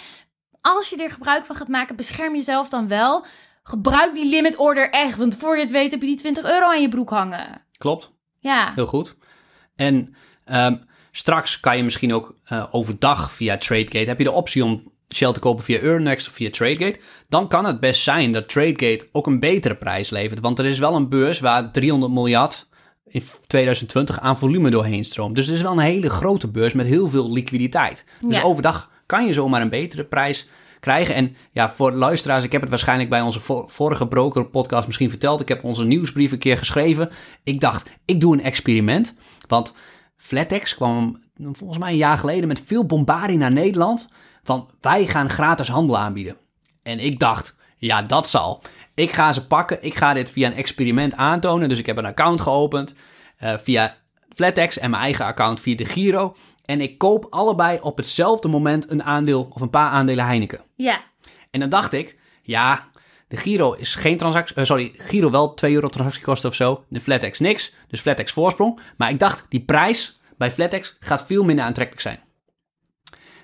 Als 0.61 0.89
je 0.89 1.03
er 1.03 1.11
gebruik 1.11 1.45
van 1.45 1.55
gaat 1.55 1.67
maken, 1.67 1.95
bescherm 1.95 2.35
jezelf 2.35 2.69
dan 2.69 2.87
wel. 2.87 3.25
Gebruik 3.63 4.13
die 4.13 4.29
limit 4.29 4.55
order 4.55 4.89
echt. 4.89 5.17
Want 5.17 5.35
voor 5.35 5.55
je 5.55 5.61
het 5.61 5.71
weet 5.71 5.91
heb 5.91 6.01
je 6.01 6.07
die 6.07 6.15
20 6.15 6.51
euro 6.51 6.65
aan 6.65 6.81
je 6.81 6.89
broek 6.89 7.09
hangen. 7.09 7.65
Klopt. 7.77 8.11
Ja. 8.39 8.71
Heel 8.75 8.85
goed. 8.85 9.15
En 9.77 10.15
ehm, 10.45 10.75
straks 11.11 11.59
kan 11.59 11.77
je 11.77 11.83
misschien 11.83 12.13
ook 12.13 12.35
eh, 12.43 12.65
overdag 12.71 13.31
via 13.31 13.57
TradeGate... 13.57 14.07
heb 14.09 14.17
je 14.17 14.23
de 14.23 14.31
optie 14.31 14.63
om 14.63 14.91
Shell 15.15 15.31
te 15.31 15.39
kopen 15.39 15.63
via 15.63 15.79
Earnex 15.79 16.27
of 16.27 16.33
via 16.33 16.49
TradeGate. 16.49 16.99
Dan 17.29 17.47
kan 17.47 17.65
het 17.65 17.79
best 17.79 18.03
zijn 18.03 18.33
dat 18.33 18.49
TradeGate 18.49 19.07
ook 19.11 19.27
een 19.27 19.39
betere 19.39 19.75
prijs 19.75 20.09
levert. 20.09 20.39
Want 20.39 20.59
er 20.59 20.65
is 20.65 20.79
wel 20.79 20.95
een 20.95 21.09
beurs 21.09 21.39
waar 21.39 21.71
300 21.71 22.13
miljard 22.13 22.67
in 23.07 23.23
2020 23.47 24.19
aan 24.19 24.37
volume 24.37 24.69
doorheen 24.69 25.05
stroomt. 25.05 25.35
Dus 25.35 25.45
het 25.45 25.55
is 25.55 25.61
wel 25.61 25.71
een 25.71 25.79
hele 25.79 26.09
grote 26.09 26.47
beurs 26.47 26.73
met 26.73 26.85
heel 26.85 27.09
veel 27.09 27.31
liquiditeit. 27.33 28.05
Dus 28.21 28.35
Ja. 28.35 28.43
overdag 28.43 28.91
kan 29.05 29.25
je 29.25 29.33
zomaar 29.33 29.61
een 29.61 29.69
betere 29.69 30.03
prijs 30.03 30.47
krijgen. 30.87 31.15
En 31.15 31.35
ja, 31.51 31.69
voor 31.69 31.91
luisteraars, 31.91 32.43
ik 32.43 32.51
heb 32.51 32.61
het 32.61 32.69
waarschijnlijk 32.69 33.09
bij 33.09 33.21
onze 33.21 33.39
vo- 33.39 33.65
vorige 33.67 34.07
broker 34.07 34.45
podcast 34.45 34.85
misschien 34.87 35.09
verteld. 35.09 35.41
Ik 35.41 35.47
heb 35.47 35.63
onze 35.63 35.83
nieuwsbrief 35.85 36.31
een 36.31 36.37
keer 36.37 36.57
geschreven. 36.57 37.09
Ik 37.43 37.59
dacht, 37.59 37.89
ik 38.05 38.21
doe 38.21 38.33
een 38.33 38.43
experiment. 38.43 39.13
Want 39.47 39.73
Flatex 40.17 40.75
kwam 40.75 41.19
volgens 41.51 41.79
mij 41.79 41.91
een 41.91 41.97
jaar 41.97 42.17
geleden 42.17 42.47
met 42.47 42.61
veel 42.65 42.85
bombardie 42.85 43.37
naar 43.37 43.51
Nederland. 43.51 44.09
Van 44.43 44.69
wij 44.81 45.05
gaan 45.05 45.29
gratis 45.29 45.67
handel 45.67 45.97
aanbieden. 45.97 46.35
En 46.83 46.99
ik 46.99 47.19
dacht, 47.19 47.55
ja, 47.77 48.01
dat 48.01 48.29
zal. 48.29 48.61
Ik 48.95 49.11
ga 49.11 49.31
ze 49.31 49.47
pakken. 49.47 49.77
Ik 49.83 49.95
ga 49.95 50.13
dit 50.13 50.31
via 50.31 50.47
een 50.47 50.55
experiment 50.55 51.15
aantonen. 51.15 51.69
Dus 51.69 51.79
ik 51.79 51.85
heb 51.85 51.97
een 51.97 52.05
account 52.05 52.41
geopend 52.41 52.93
eh, 53.37 53.53
via 53.57 53.95
Flatex 54.35 54.77
en 54.77 54.89
mijn 54.89 55.01
eigen 55.03 55.25
account 55.25 55.59
via 55.59 55.75
de 55.75 55.85
Giro. 55.85 56.35
En 56.67 56.81
ik 56.81 56.97
koop 56.97 57.27
allebei 57.29 57.79
op 57.81 57.97
hetzelfde 57.97 58.47
moment 58.47 58.91
een 58.91 59.03
aandeel 59.03 59.47
of 59.53 59.61
een 59.61 59.69
paar 59.69 59.91
aandelen 59.91 60.25
Heineken. 60.25 60.61
Ja. 60.75 61.01
En 61.51 61.59
dan 61.59 61.69
dacht 61.69 61.93
ik, 61.93 62.19
ja, 62.41 62.89
de 63.27 63.37
Giro 63.37 63.73
is 63.73 63.95
geen 63.95 64.17
transactie. 64.17 64.55
eh, 64.55 64.63
sorry, 64.63 64.91
Giro 64.93 65.31
wel 65.31 65.53
2 65.53 65.73
euro 65.73 65.87
transactiekosten 65.87 66.49
of 66.49 66.55
zo. 66.55 66.83
De 66.89 67.01
Flatex 67.01 67.39
niks. 67.39 67.73
Dus 67.87 68.01
Flatex 68.01 68.31
voorsprong. 68.31 68.79
Maar 68.97 69.09
ik 69.09 69.19
dacht, 69.19 69.45
die 69.49 69.61
prijs 69.61 70.19
bij 70.37 70.51
Flatex 70.51 70.97
gaat 70.99 71.25
veel 71.25 71.43
minder 71.43 71.65
aantrekkelijk 71.65 72.01
zijn. 72.01 72.19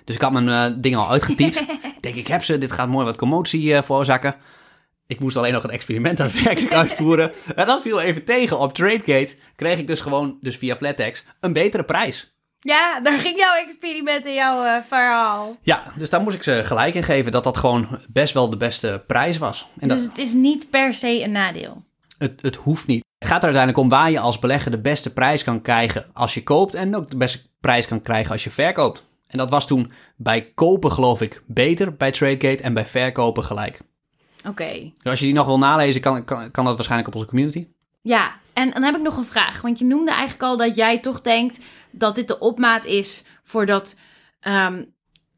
Dus 0.04 0.14
ik 0.14 0.20
had 0.20 0.32
mijn 0.32 0.48
eh, 0.48 0.78
ding 0.80 0.96
al 0.96 1.10
uitgetypt. 1.10 1.60
ik 1.96 1.96
denk, 2.00 2.14
ik 2.14 2.26
heb 2.26 2.44
ze. 2.44 2.58
Dit 2.58 2.72
gaat 2.72 2.88
mooi 2.88 3.04
wat 3.04 3.16
commotie 3.16 3.74
eh, 3.74 3.82
veroorzaken. 3.82 4.34
Ik 5.06 5.20
moest 5.20 5.36
alleen 5.36 5.52
nog 5.52 5.62
het 5.62 5.72
experiment 5.72 6.16
daadwerkelijk 6.22 6.72
uitvoeren. 6.82 7.32
En 7.54 7.66
dat 7.66 7.82
viel 7.82 8.00
even 8.00 8.24
tegen. 8.24 8.58
Op 8.58 8.74
TradeGate 8.74 9.36
kreeg 9.56 9.78
ik 9.78 9.86
dus 9.86 10.00
gewoon, 10.00 10.38
dus 10.40 10.56
via 10.56 10.76
Flatex, 10.76 11.24
een 11.40 11.52
betere 11.52 11.84
prijs. 11.84 12.33
Ja, 12.64 13.00
daar 13.00 13.18
ging 13.18 13.38
jouw 13.38 13.54
experiment 13.54 14.26
in 14.26 14.34
jouw 14.34 14.64
eh, 14.64 14.82
verhaal. 14.88 15.56
Ja, 15.62 15.82
dus 15.96 16.10
daar 16.10 16.20
moest 16.20 16.36
ik 16.36 16.42
ze 16.42 16.60
gelijk 16.64 16.94
in 16.94 17.02
geven 17.02 17.32
dat 17.32 17.44
dat 17.44 17.56
gewoon 17.56 17.88
best 18.08 18.34
wel 18.34 18.50
de 18.50 18.56
beste 18.56 19.02
prijs 19.06 19.38
was. 19.38 19.66
En 19.78 19.88
dat, 19.88 19.96
Dus 19.96 20.06
het 20.06 20.18
is 20.18 20.32
niet 20.32 20.70
per 20.70 20.94
se 20.94 21.22
een 21.22 21.32
nadeel. 21.32 21.82
het, 22.18 22.42
het 22.42 22.56
hoeft 22.56 22.86
niet. 22.86 23.04
Het 23.18 23.28
gaat 23.28 23.42
er 23.42 23.54
uiteindelijk 23.54 23.84
om 23.84 23.88
waar 23.88 24.10
je 24.10 24.18
als 24.18 24.38
belegger 24.38 24.70
de 24.70 24.80
beste 24.80 25.12
prijs 25.12 25.44
kan 25.44 25.62
krijgen 25.62 26.06
als 26.12 26.34
je 26.34 26.42
koopt 26.42 26.74
en 26.74 26.96
ook 26.96 27.10
de 27.10 27.16
beste 27.16 27.38
prijs 27.60 27.86
kan 27.86 28.02
krijgen 28.02 28.32
als 28.32 28.44
je 28.44 28.50
verkoopt. 28.50 29.04
En 29.26 29.38
dat 29.38 29.50
was 29.50 29.66
toen 29.66 29.92
bij 30.16 30.52
kopen 30.54 30.92
geloof 30.92 31.20
ik 31.20 31.42
beter 31.46 31.96
bij 31.96 32.10
TradeGate 32.10 32.62
en 32.62 32.74
bij 32.74 32.86
verkopen 32.86 33.44
gelijk. 33.44 33.80
Oké. 34.48 34.72
Dus 34.96 35.10
als 35.10 35.18
je 35.18 35.24
die 35.24 35.34
nog 35.34 35.46
wil 35.46 35.58
nalezen, 35.58 36.00
kan, 36.00 36.24
kan, 36.24 36.50
kan 36.50 36.64
dat 36.64 36.74
waarschijnlijk 36.74 37.08
op 37.08 37.14
onze 37.14 37.28
community. 37.28 37.66
Ja, 38.02 38.32
en 38.54 38.70
dan 38.70 38.82
heb 38.82 38.94
ik 38.94 39.02
nog 39.02 39.16
een 39.16 39.24
vraag. 39.24 39.60
Want 39.60 39.78
je 39.78 39.84
noemde 39.84 40.10
eigenlijk 40.10 40.42
al 40.42 40.56
dat 40.56 40.76
jij 40.76 40.98
toch 40.98 41.20
denkt 41.20 41.58
dat 41.90 42.14
dit 42.14 42.28
de 42.28 42.38
opmaat 42.38 42.84
is 42.84 43.24
voordat 43.42 43.96
ehm, 44.40 44.82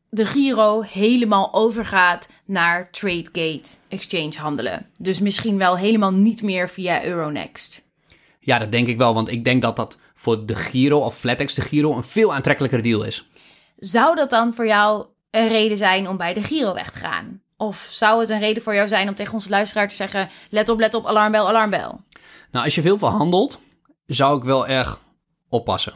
de 0.08 0.24
Giro 0.24 0.80
helemaal 0.80 1.54
overgaat 1.54 2.28
naar 2.44 2.90
TradeGate 2.90 3.68
exchange 3.88 4.38
handelen. 4.38 4.90
Dus 4.96 5.20
misschien 5.20 5.58
wel 5.58 5.76
helemaal 5.76 6.12
niet 6.12 6.42
meer 6.42 6.68
via 6.68 7.04
Euronext. 7.04 7.84
Ja, 8.40 8.58
dat 8.58 8.72
denk 8.72 8.86
ik 8.86 8.98
wel, 8.98 9.14
want 9.14 9.28
ik 9.28 9.44
denk 9.44 9.62
dat 9.62 9.76
dat 9.76 9.98
voor 10.14 10.46
de 10.46 10.54
Giro 10.54 10.98
of 10.98 11.18
Flatex 11.18 11.54
de 11.54 11.60
Giro 11.60 11.96
een 11.96 12.04
veel 12.04 12.34
aantrekkelijker 12.34 12.82
deal 12.82 13.04
is. 13.04 13.28
Zou 13.76 14.14
dat 14.14 14.30
dan 14.30 14.54
voor 14.54 14.66
jou 14.66 15.06
een 15.30 15.48
reden 15.48 15.78
zijn 15.78 16.08
om 16.08 16.16
bij 16.16 16.34
de 16.34 16.42
Giro 16.42 16.74
weg 16.74 16.90
te 16.90 16.98
gaan? 16.98 17.42
Of 17.56 17.86
zou 17.90 18.20
het 18.20 18.30
een 18.30 18.38
reden 18.38 18.62
voor 18.62 18.74
jou 18.74 18.88
zijn 18.88 19.08
om 19.08 19.14
tegen 19.14 19.34
onze 19.34 19.48
luisteraar 19.48 19.88
te 19.88 19.94
zeggen: 19.94 20.28
let 20.50 20.68
op, 20.68 20.78
let 20.78 20.94
op, 20.94 21.06
alarmbel, 21.06 21.48
alarmbel? 21.48 22.00
Nou, 22.50 22.64
als 22.64 22.74
je 22.74 22.82
veel 22.82 22.98
verhandelt, 22.98 23.60
zou 24.06 24.38
ik 24.38 24.44
wel 24.44 24.66
erg 24.66 25.00
oppassen. 25.48 25.94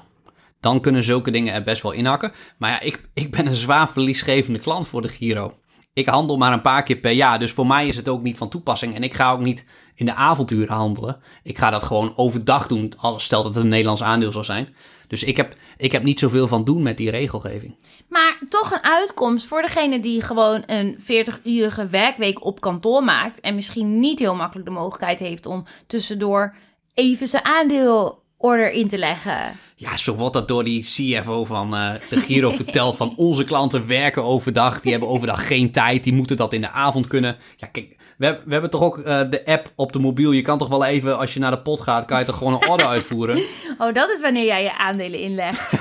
Dan 0.61 0.81
kunnen 0.81 1.03
zulke 1.03 1.31
dingen 1.31 1.55
er 1.55 1.63
best 1.63 1.83
wel 1.83 1.93
inhakken. 1.93 2.33
Maar 2.59 2.71
ja, 2.71 2.81
ik, 2.81 3.09
ik 3.15 3.31
ben 3.31 3.47
een 3.47 3.55
zwaar 3.55 3.89
verliesgevende 3.89 4.59
klant 4.59 4.89
voor 4.89 5.03
de 5.03 5.09
Giro. 5.09 5.55
ik 5.93 6.07
handel 6.07 6.37
maar 6.37 6.53
een 6.53 6.61
paar 6.61 6.83
keer 6.83 6.97
per 6.97 7.11
jaar. 7.11 7.39
Dus 7.39 7.53
voor 7.53 7.67
mij 7.67 7.87
is 7.87 7.97
het 7.97 8.09
ook 8.09 8.23
niet 8.23 8.37
van 8.37 8.49
toepassing. 8.49 8.95
En 8.95 9.03
ik 9.03 9.15
ga 9.15 9.33
ook 9.33 9.41
niet 9.41 9.65
in 10.01 10.07
de 10.07 10.15
avonturen 10.15 10.75
handelen. 10.75 11.21
Ik 11.43 11.59
ga 11.59 11.71
dat 11.71 11.85
gewoon 11.85 12.13
overdag 12.17 12.67
doen. 12.67 12.93
Als 12.97 13.25
stel 13.25 13.43
dat 13.43 13.55
het 13.55 13.65
een 13.65 13.71
Nederlands 13.71 14.03
aandeel 14.03 14.33
zou 14.33 14.45
zijn. 14.45 14.75
Dus 15.09 15.25
ik 15.25 15.37
heb, 15.37 15.55
ik 15.77 15.93
heb 15.93 16.03
niet 16.03 16.19
zoveel 16.19 16.49
van 16.49 16.65
doen 16.65 16.83
met 16.83 16.97
die 16.97 17.11
regelgeving. 17.11 17.77
Maar 18.09 18.39
toch 18.49 18.71
een 18.71 18.83
uitkomst 18.85 19.47
voor 19.47 19.63
degene 19.63 20.01
die 20.01 20.23
gewoon 20.23 20.63
een 20.67 20.99
40-urige 21.01 21.87
werkweek 21.87 22.45
op 22.45 22.61
kantoor 22.61 23.05
maakt. 23.05 23.41
En 23.41 23.55
misschien 23.55 24.01
niet 24.01 24.19
heel 24.19 24.35
makkelijk 24.35 24.69
de 24.69 24.75
mogelijkheid 24.75 25.19
heeft 25.19 25.47
om 25.47 25.65
tussendoor 25.87 26.55
even 26.95 27.27
zijn 27.27 27.45
aandeelorder 27.45 28.73
in 28.73 28.89
te 28.89 28.99
leggen. 28.99 29.59
Ja, 29.77 29.97
zo 29.97 30.15
wordt 30.15 30.35
dat 30.35 30.49
door 30.49 30.65
die 30.65 30.83
CFO 30.83 31.45
van 31.45 31.75
eh, 31.75 31.93
de 32.09 32.21
Giro 32.21 32.51
verteld. 32.63 32.97
Van 32.97 33.15
onze 33.17 33.45
klanten 33.45 33.87
werken 33.87 34.25
overdag. 34.25 34.81
Die 34.81 34.91
hebben 34.91 35.09
overdag 35.09 35.47
geen 35.47 35.71
tijd. 35.71 36.05
Die 36.05 36.13
moeten 36.13 36.37
dat 36.37 36.53
in 36.53 36.61
de 36.61 36.71
avond 36.71 37.07
kunnen. 37.07 37.37
Ja, 37.57 37.67
kijk, 37.67 37.97
we, 38.21 38.27
hebben- 38.27 38.45
we 38.47 38.53
hebben 38.53 38.71
toch 38.71 38.83
ook 38.83 38.99
eh, 38.99 39.21
de 39.31 39.45
app 39.47 39.73
op 39.75 39.93
de 39.93 39.99
mobiel. 39.99 40.31
Je 40.33 40.43
kan 40.43 40.59
toch 40.59 40.69
wel 40.69 40.85
even, 40.85 41.19
als 41.19 41.35
je 41.35 41.41
naar 41.41 41.51
de 41.51 41.59
pot 41.59 41.81
gaat, 41.81 42.05
kan 42.05 42.19
je 42.19 42.25
toch 42.25 42.37
gewoon 42.37 42.53
een 42.53 42.69
order 42.69 42.87
uitvoeren. 42.97 43.37
Oh, 43.79 43.95
dat 43.95 44.11
is 44.11 44.21
wanneer 44.21 44.45
jij 44.45 44.63
je 44.63 44.77
aandelen 44.79 45.21
inlegt. 45.21 45.73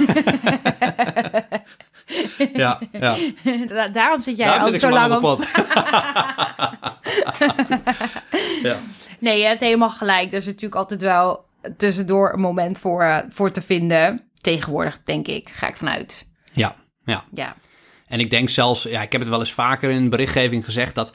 Ja, 2.53 2.79
ja. 2.91 3.15
Da- 3.67 3.87
Daarom 3.87 4.21
zit 4.21 4.37
jij 4.37 4.47
Daarom 4.47 4.71
zit 4.71 4.81
zo 4.81 4.89
lang 4.89 5.13
op 5.13 5.21
de 5.21 5.27
pot. 5.27 5.47
ja. 8.63 8.75
Nee, 9.19 9.39
je 9.39 9.45
hebt 9.45 9.61
helemaal 9.61 9.89
gelijk. 9.89 10.31
Er 10.31 10.37
is 10.37 10.45
natuurlijk 10.45 10.75
altijd 10.75 11.01
wel 11.01 11.45
tussendoor 11.77 12.33
een 12.33 12.39
moment 12.39 12.77
voor, 12.77 13.01
eh, 13.01 13.17
voor 13.29 13.51
te 13.51 13.61
vinden. 13.61 14.21
Tegenwoordig, 14.41 14.99
denk 15.03 15.27
ik. 15.27 15.49
Ga 15.49 15.67
ik 15.67 15.77
vanuit. 15.77 16.29
ja, 16.53 16.75
ja. 17.03 17.23
Ja. 17.33 17.55
En 18.07 18.19
ik 18.19 18.29
denk 18.29 18.49
zelfs, 18.49 18.83
ja, 18.83 19.01
ik 19.01 19.11
heb 19.11 19.21
het 19.21 19.29
wel 19.29 19.39
eens 19.39 19.53
vaker 19.53 19.89
in 19.89 20.09
berichtgeving 20.09 20.65
gezegd, 20.65 20.95
dat 20.95 21.13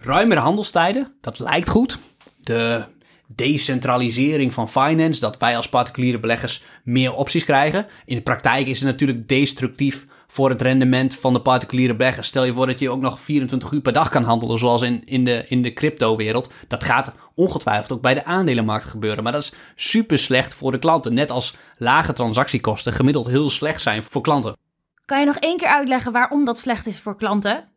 ruimere 0.00 0.40
handelstijden, 0.40 1.12
dat 1.20 1.38
lijkt 1.38 1.68
goed. 1.68 1.98
De 2.40 2.84
decentralisering 3.26 4.54
van 4.54 4.68
finance, 4.68 5.20
dat 5.20 5.38
wij 5.38 5.56
als 5.56 5.68
particuliere 5.68 6.20
beleggers 6.20 6.62
meer 6.84 7.14
opties 7.14 7.44
krijgen. 7.44 7.86
In 8.04 8.16
de 8.16 8.22
praktijk 8.22 8.66
is 8.66 8.78
het 8.78 8.88
natuurlijk 8.88 9.28
destructief 9.28 10.06
voor 10.26 10.50
het 10.50 10.62
rendement 10.62 11.14
van 11.14 11.32
de 11.32 11.40
particuliere 11.40 11.96
belegger. 11.96 12.24
Stel 12.24 12.44
je 12.44 12.52
voor 12.52 12.66
dat 12.66 12.78
je 12.78 12.90
ook 12.90 13.00
nog 13.00 13.20
24 13.20 13.70
uur 13.70 13.80
per 13.80 13.92
dag 13.92 14.08
kan 14.08 14.22
handelen, 14.22 14.58
zoals 14.58 14.82
in, 14.82 15.02
in 15.04 15.24
de, 15.24 15.44
in 15.48 15.62
de 15.62 15.72
crypto-wereld. 15.72 16.50
Dat 16.68 16.84
gaat 16.84 17.12
ongetwijfeld 17.34 17.92
ook 17.92 18.02
bij 18.02 18.14
de 18.14 18.24
aandelenmarkt 18.24 18.84
gebeuren. 18.84 19.22
Maar 19.22 19.32
dat 19.32 19.42
is 19.42 19.52
super 19.76 20.18
slecht 20.18 20.54
voor 20.54 20.72
de 20.72 20.78
klanten. 20.78 21.14
Net 21.14 21.30
als 21.30 21.56
lage 21.76 22.12
transactiekosten 22.12 22.92
gemiddeld 22.92 23.26
heel 23.26 23.50
slecht 23.50 23.82
zijn 23.82 24.02
voor 24.02 24.22
klanten. 24.22 24.56
Kan 25.04 25.20
je 25.20 25.26
nog 25.26 25.36
één 25.36 25.56
keer 25.56 25.68
uitleggen 25.68 26.12
waarom 26.12 26.44
dat 26.44 26.58
slecht 26.58 26.86
is 26.86 27.00
voor 27.00 27.16
klanten? 27.16 27.68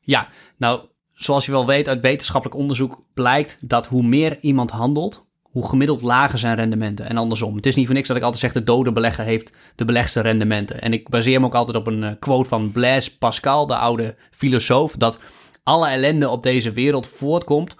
Ja, 0.00 0.28
nou, 0.56 0.80
zoals 1.24 1.46
je 1.46 1.52
wel 1.52 1.66
weet 1.66 1.88
uit 1.88 2.00
wetenschappelijk 2.00 2.60
onderzoek 2.60 3.04
blijkt 3.14 3.58
dat 3.60 3.86
hoe 3.86 4.02
meer 4.02 4.38
iemand 4.40 4.70
handelt, 4.70 5.26
hoe 5.42 5.68
gemiddeld 5.68 6.02
lager 6.02 6.38
zijn 6.38 6.56
rendementen. 6.56 7.08
En 7.08 7.16
andersom. 7.16 7.56
Het 7.56 7.66
is 7.66 7.74
niet 7.74 7.86
voor 7.86 7.94
niks 7.94 8.08
dat 8.08 8.16
ik 8.16 8.22
altijd 8.22 8.40
zeg 8.40 8.52
de 8.52 8.62
dode 8.62 8.92
belegger 8.92 9.24
heeft 9.24 9.52
de 9.74 9.84
belegste 9.84 10.20
rendementen. 10.20 10.80
En 10.80 10.92
ik 10.92 11.08
baseer 11.08 11.40
me 11.40 11.46
ook 11.46 11.54
altijd 11.54 11.76
op 11.76 11.86
een 11.86 12.04
eh, 12.04 12.12
quote 12.18 12.48
van 12.48 12.72
Blaise 12.72 13.18
Pascal, 13.18 13.66
de 13.66 13.76
oude 13.76 14.16
filosoof, 14.30 14.96
dat 14.96 15.18
alle 15.62 15.88
ellende 15.88 16.28
op 16.28 16.42
deze 16.42 16.72
wereld 16.72 17.06
voortkomt 17.06 17.76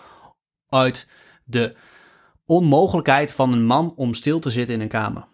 uit 0.68 1.09
de 1.44 1.74
onmogelijkheid 2.46 3.33
van 3.33 3.52
een 3.52 3.64
man 3.64 3.92
om 3.96 4.14
stil 4.14 4.38
te 4.40 4.50
zitten 4.50 4.74
in 4.74 4.81
een 4.81 4.88
kamer. 4.88 5.24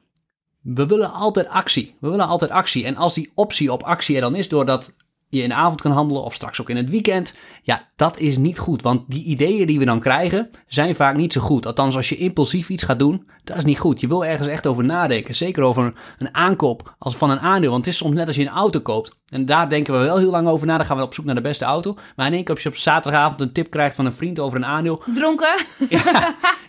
We 0.63 0.87
willen 0.87 1.13
altijd 1.13 1.49
actie. 1.49 1.97
We 2.01 2.09
willen 2.09 2.27
altijd 2.27 2.51
actie. 2.51 2.85
En 2.85 2.97
als 2.97 3.15
die 3.15 3.33
optie 3.35 3.73
op 3.73 3.83
actie 3.83 4.15
er 4.15 4.21
dan 4.21 4.35
is, 4.35 4.49
doordat 4.49 4.95
je 5.29 5.43
in 5.43 5.49
de 5.49 5.55
avond 5.55 5.81
kan 5.81 5.91
handelen 5.93 6.23
of 6.23 6.35
straks 6.35 6.61
ook 6.61 6.71
in 6.71 6.77
het 6.77 6.91
weekend, 6.91 7.35
ja, 7.63 7.83
dat 7.97 8.19
is 8.19 8.37
niet 8.37 8.59
goed. 8.59 8.83
Want 8.83 9.03
die 9.09 9.25
ideeën 9.25 9.67
die 9.67 9.79
we 9.79 9.85
dan 9.85 10.01
krijgen, 10.01 10.51
zijn 10.67 10.95
vaak 10.95 11.17
niet 11.17 11.33
zo 11.33 11.41
goed. 11.41 11.67
Althans, 11.67 11.97
als 11.97 12.09
je 12.09 12.17
impulsief 12.17 12.69
iets 12.69 12.83
gaat 12.83 12.99
doen, 12.99 13.29
dat 13.45 13.57
is 13.57 13.65
niet 13.65 13.79
goed. 13.79 14.01
Je 14.01 14.09
wil 14.09 14.25
ergens 14.25 14.49
echt 14.49 14.67
over 14.67 14.85
nadenken. 14.85 15.35
Zeker 15.35 15.63
over 15.63 15.93
een, 16.19 16.35
aankoop 16.35 16.95
als 16.99 17.17
van 17.17 17.31
een 17.31 17.41
aandeel. 17.41 17.71
Want 17.71 17.85
het 17.85 17.95
is 17.95 18.01
soms 18.01 18.15
net 18.15 18.27
als 18.27 18.37
je 18.37 18.43
een 18.43 18.49
auto 18.49 18.81
koopt. 18.81 19.17
En 19.29 19.45
daar 19.45 19.69
denken 19.69 19.99
we 19.99 20.05
wel 20.05 20.19
heel 20.19 20.31
lang 20.31 20.49
over 20.49 20.67
na. 20.67 20.77
Dan 20.77 20.87
gaan 20.87 20.97
we 20.97 21.03
op 21.03 21.15
zoek 21.15 21.25
naar 21.25 21.35
de 21.35 21.41
beste 21.41 21.65
auto. 21.65 21.97
Maar 22.17 22.27
in 22.27 22.33
één 22.33 22.45
keer 22.45 22.55
als 22.55 22.63
je 22.63 22.69
op 22.69 22.77
zaterdagavond 22.77 23.41
een 23.41 23.53
tip 23.53 23.71
krijgt 23.71 23.97
van 23.97 24.07
een 24.07 24.13
vriend 24.13 24.39
over 24.39 24.59
een 24.59 24.67
aandeel. 24.67 25.03
Dronken? 25.15 25.57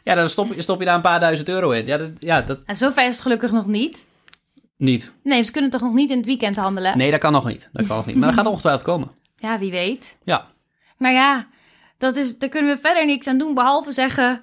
Ja, 0.03 0.15
dan 0.15 0.29
stop, 0.29 0.53
je- 0.53 0.61
stop 0.61 0.79
je 0.79 0.85
daar 0.85 0.95
een 0.95 1.01
paar 1.01 1.19
duizend 1.19 1.49
euro 1.49 1.69
in. 1.71 1.85
Ja, 1.85 1.97
dat, 1.97 2.09
ja, 2.19 2.41
dat 2.41 2.61
En 2.65 2.75
zover 2.75 3.03
is 3.07 3.11
het 3.13 3.21
gelukkig 3.21 3.51
nog 3.51 3.67
niet. 3.67 4.05
Niet. 4.79 5.11
Nee, 5.23 5.43
ze 5.43 5.51
kunnen 5.51 5.69
toch 5.69 5.81
nog 5.81 5.93
niet 5.93 6.09
in 6.09 6.17
het 6.17 6.25
weekend 6.25 6.55
handelen? 6.55 6.97
Nee, 6.97 7.11
dat 7.11 7.19
kan 7.19 7.31
nog 7.31 7.45
niet. 7.47 7.69
Dat 7.73 7.87
kan 7.87 7.95
nog 7.95 8.05
niet. 8.05 8.15
Maar 8.15 8.27
dat 8.27 8.37
gaat 8.37 8.47
ongetwijfeld 8.47 8.83
komen. 8.85 9.11
Ja, 9.41 9.59
wie 9.59 9.71
weet. 9.71 10.17
Ja. 10.23 10.45
Nou 10.97 11.13
ja, 11.15 11.47
dat 11.97 12.15
is, 12.15 12.37
daar 12.37 12.49
kunnen 12.49 12.75
we 12.75 12.81
verder 12.81 13.05
niks 13.05 13.27
aan 13.27 13.37
doen. 13.37 13.53
Behalve 13.53 13.91
zeggen, 13.91 14.41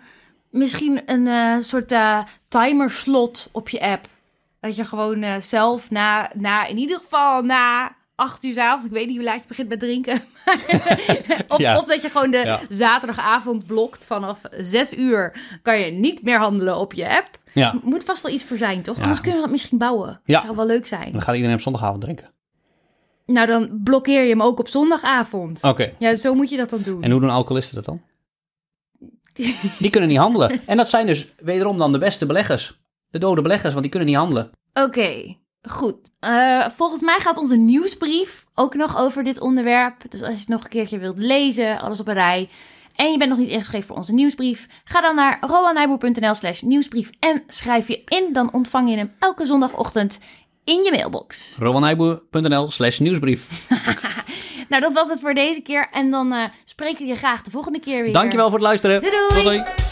misschien 0.51 1.01
een 1.07 1.27
eh, 1.27 1.57
soort 1.61 1.92
eh 1.92 2.18
timerslot 2.49 3.49
op 3.53 3.68
je 3.68 3.81
app. 3.81 4.09
Dat 4.61 4.77
je 4.77 4.85
gewoon 4.85 5.22
eh, 5.22 5.37
zelf 5.40 5.90
na, 5.90 6.31
na, 6.35 6.66
in 6.66 6.79
ieder 6.79 6.96
geval 6.99 7.42
na 7.42 7.94
acht 8.14 8.44
uur 8.44 8.53
's 8.53 8.57
avonds, 8.57 8.85
ik 8.87 8.90
weet 8.92 9.07
niet 9.07 9.16
hoe 9.16 9.25
laat 9.25 9.40
je 9.40 9.49
begint 9.49 9.68
met 9.68 9.81
drinken. 9.81 10.22
of, 11.49 11.59
Ja. 11.59 11.79
of 11.79 11.85
dat 11.85 12.03
je 12.03 12.09
gewoon 12.11 12.31
de 12.31 12.37
Ja. 12.38 12.61
zaterdagavond 12.68 13.66
blokt 13.66 14.07
vanaf 14.07 14.40
zes 14.51 14.94
uur. 14.96 15.33
Kan 15.62 15.81
je 15.81 15.90
niet 15.90 16.22
meer 16.22 16.38
handelen 16.38 16.77
op 16.77 16.92
je 16.92 17.09
app. 17.16 17.29
Ja. 17.61 17.81
Moet 17.83 18.05
vast 18.05 18.23
wel 18.23 18.33
iets 18.33 18.45
voor 18.45 18.57
zijn, 18.57 18.83
toch? 18.83 18.97
Ja. 18.97 19.03
Anders 19.03 19.21
kunnen 19.21 19.37
we 19.37 19.45
dat 19.45 19.53
misschien 19.53 19.79
bouwen. 19.79 20.21
Ja. 20.25 20.42
Zou 20.42 20.57
wel 20.57 20.66
leuk 20.66 20.87
zijn. 20.87 21.12
Dan 21.12 21.23
gaat 21.23 21.35
iedereen 21.35 21.57
op 21.57 21.62
zondagavond 21.62 22.01
drinken. 22.01 22.31
Nou, 23.27 23.47
dan 23.47 23.81
blokkeer 23.85 24.23
je 24.23 24.29
hem 24.29 24.42
ook 24.42 24.59
op 24.59 24.69
zondagavond. 24.69 25.62
Oké. 25.62 25.92
Ja, 25.99 26.14
zo 26.14 26.35
moet 26.35 26.51
je 26.51 26.57
dat 26.57 26.71
dan 26.71 26.83
doen. 26.83 27.03
En 27.03 27.11
hoe 27.11 27.21
doen 27.21 27.31
alcoholisten 27.31 27.75
dat 27.75 27.85
dan? 27.85 28.01
Die 29.79 29.90
kunnen 29.90 30.09
niet 30.09 30.19
handelen. 30.19 30.61
En 30.66 30.77
dat 30.77 30.88
zijn 30.88 31.07
dus 31.07 31.35
wederom 31.38 31.79
dan 31.79 31.92
de 31.92 31.99
beste 31.99 32.27
beleggers. 32.27 32.81
De 33.11 33.19
dode 33.19 33.42
beleggers, 33.42 33.71
want 33.71 33.83
die 33.83 33.90
kunnen 33.90 34.09
niet 34.09 34.19
handelen. 34.19 34.51
Oké, 34.73 35.37
goed. 35.62 36.11
Eh, 36.19 36.69
volgens 36.69 37.03
mij 37.03 37.19
gaat 37.19 37.37
onze 37.37 37.57
nieuwsbrief 37.57 38.45
ook 38.55 38.75
nog 38.75 38.99
over 38.99 39.25
dit 39.25 39.40
onderwerp. 39.40 40.11
Dus 40.11 40.23
als 40.23 40.33
je 40.33 40.38
het 40.38 40.49
nog 40.49 40.64
een 40.64 40.71
keertje 40.71 40.99
wilt 40.99 41.19
lezen, 41.19 41.81
alles 41.81 42.01
op 42.01 42.09
een 42.09 42.14
rij. 42.14 42.49
En 42.97 43.13
je 43.13 43.19
bent 43.19 43.31
nog 43.31 43.39
niet 43.39 43.49
ingeschreven 43.49 43.87
voor 43.87 43.97
onze 43.97 44.13
nieuwsbrief. 44.13 44.67
Ga 44.85 45.01
dan 45.01 45.15
naar 45.15 45.39
roanijboer.nl 45.41 46.35
slash 46.35 46.61
nieuwsbrief 46.61 47.11
en 47.21 47.43
schrijf 47.47 47.89
je 47.89 48.03
in. 48.05 48.33
Dan 48.33 48.53
ontvang 48.53 48.91
je 48.91 48.97
hem 48.97 49.13
elke 49.19 49.47
zondagochtend 49.47 50.19
in 50.65 50.83
je 50.85 50.91
mailbox. 50.91 51.55
rowanijboer.nl 51.59 52.67
slash 52.71 52.99
nieuwsbrief. 52.99 53.49
Nou, 54.69 54.83
dat 54.83 54.93
was 54.93 55.11
het 55.11 55.21
voor 55.21 55.35
deze 55.35 55.61
keer. 55.61 55.89
En 55.91 56.11
dan 56.11 56.33
eh, 56.33 56.45
spreken 56.65 56.99
we 56.99 57.07
je 57.07 57.17
graag 57.17 57.43
de 57.43 57.51
volgende 57.51 57.81
keer 57.81 58.03
weer. 58.03 58.13
Dankjewel 58.13 58.47
voor 58.51 58.59
het 58.59 58.67
luisteren. 58.67 59.01
Doei 59.01 59.13
doei! 59.13 59.29
Tot 59.29 59.43
doei. 59.43 59.86